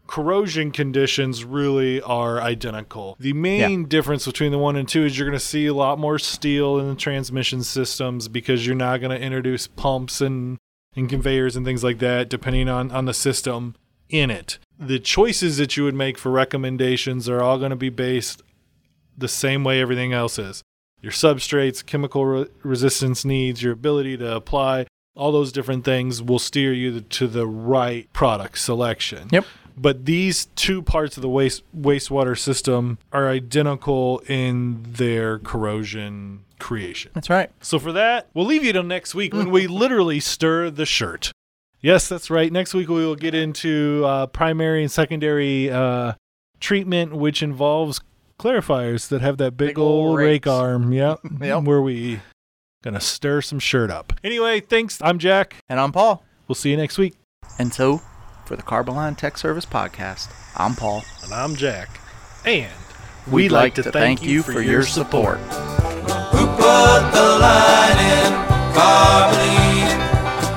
corrosion 0.07 0.71
conditions 0.71 1.45
really 1.45 2.01
are 2.03 2.41
identical. 2.41 3.17
The 3.19 3.33
main 3.33 3.87
difference 3.87 4.27
between 4.27 4.53
the 4.53 4.59
one 4.59 4.77
and 4.77 4.89
two 4.89 5.05
is 5.05 5.19
you're 5.19 5.29
going 5.29 5.39
to 5.39 5.45
see 5.45 5.67
a 5.67 5.75
lot 5.75 5.99
more 5.99 6.19
steel 6.19 6.79
in 6.79 6.89
the 6.89 6.95
transmission 6.95 7.63
systems 7.63 8.29
because 8.29 8.67
you're 8.67 8.77
not 8.77 9.01
going 9.01 9.19
to 9.19 9.23
introduce 9.23 9.67
pumps 9.67 10.21
and, 10.21 10.59
and 10.95 11.09
conveyors 11.09 11.57
and 11.57 11.65
things 11.65 11.83
like 11.83 11.99
that, 11.99 12.29
depending 12.29 12.69
on, 12.69 12.91
on 12.91 13.07
the 13.07 13.15
system 13.15 13.77
in 14.09 14.31
it. 14.31 14.59
The 14.79 14.99
choices 14.99 15.57
that 15.57 15.77
you 15.77 15.85
would 15.85 15.95
make 15.95 16.19
for 16.19 16.31
recommendations 16.31 17.29
are 17.29 17.43
all 17.43 17.59
going 17.59 17.71
to 17.71 17.77
be 17.77 17.91
based 17.91 18.43
the 19.17 19.29
same 19.29 19.65
way 19.65 19.81
everything 19.81 20.13
else 20.13 20.39
is 20.39 20.63
your 21.05 21.13
substrates, 21.13 21.85
chemical 21.85 22.25
re- 22.25 22.47
resistance 22.63 23.25
needs, 23.25 23.63
your 23.63 23.75
ability 23.75 24.17
to 24.17 24.35
apply, 24.35 24.87
all 25.15 25.31
those 25.31 25.53
different 25.53 25.85
things 25.85 26.23
will 26.23 26.39
steer 26.39 26.73
you 26.73 27.01
to 27.01 27.27
the 27.29 27.47
right 27.47 28.11
product 28.13 28.59
selection. 28.59 29.29
Yep. 29.31 29.45
But 29.77 30.07
these 30.07 30.47
two 30.57 30.83
parts 30.83 31.17
of 31.17 31.23
the 31.23 31.29
waste 31.29 31.63
wastewater 31.77 32.39
system 32.39 32.99
are 33.13 33.29
identical 33.29 34.21
in 34.27 34.83
their 34.83 35.39
corrosion 35.39 36.45
creation. 36.59 37.11
That's 37.15 37.29
right. 37.29 37.51
So 37.61 37.79
for 37.79 37.93
that, 37.93 38.29
we'll 38.35 38.47
leave 38.47 38.65
you 38.65 38.73
till 38.73 38.83
next 38.83 39.15
week 39.15 39.35
when 39.35 39.51
we 39.51 39.67
literally 39.83 40.21
stir 40.21 40.71
the 40.71 40.87
shirt. 40.87 41.33
Yes, 41.81 42.09
that's 42.09 42.31
right. 42.31 42.51
Next 42.51 42.73
week 42.73 42.89
we 42.89 43.05
will 43.05 43.17
get 43.17 43.35
into 43.35 44.05
uh, 44.07 44.27
primary 44.29 44.83
and 44.83 44.91
secondary 44.91 45.71
uh, 45.71 46.15
treatment, 46.61 47.15
which 47.15 47.43
involves 47.43 48.01
clarifiers 48.45 49.09
that 49.09 49.23
have 49.23 49.39
that 49.39 49.57
big, 49.57 49.69
Big 49.71 49.79
ol' 49.79 49.87
old 49.89 50.19
rake 50.19 50.47
arm. 50.47 50.93
Yep. 50.93 51.21
Yep. 51.41 51.63
Where 51.65 51.81
we 51.81 52.21
gonna 52.83 53.01
stir 53.01 53.41
some 53.41 53.59
shirt 53.59 53.91
up. 53.91 54.13
Anyway, 54.23 54.61
thanks. 54.61 55.01
I'm 55.03 55.19
Jack. 55.19 55.57
And 55.69 55.81
I'm 55.81 55.93
Paul. 55.93 56.23
We'll 56.47 56.55
see 56.55 56.71
you 56.71 56.77
next 56.77 56.99
week. 56.99 57.15
And 57.59 57.73
so, 57.73 58.03
for 58.45 58.57
the 58.57 58.63
Carboline 58.63 59.17
Tech 59.17 59.39
Service 59.39 59.65
Podcast, 59.65 60.29
I'm 60.57 60.75
Paul. 60.75 61.03
And 61.23 61.33
I'm 61.33 61.57
Jack. 61.57 62.01
And 62.45 62.71
We'd 63.31 63.53
like 63.53 63.75
to 63.77 63.83
thank 63.83 64.23
you 64.23 64.43
for 64.43 64.61
your 64.61 64.83
support. 64.83 65.39
Who 65.39 66.47
put 66.47 67.03
the 67.17 67.39
line 67.41 67.99
in 67.99 68.33
Carboline? 68.77 70.01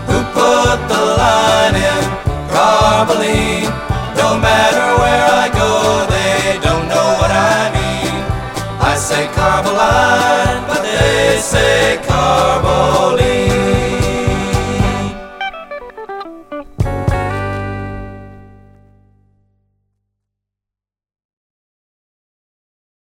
Who 0.10 0.20
put 0.36 0.80
the 0.92 1.04
line 1.16 1.76
in 1.76 2.04
Carboline? 2.52 3.72
No 4.18 4.38
matter 4.38 4.86
where 5.02 5.28
I 5.32 5.48
go, 5.54 5.57
say 11.48 11.98
Carboline. 12.04 13.67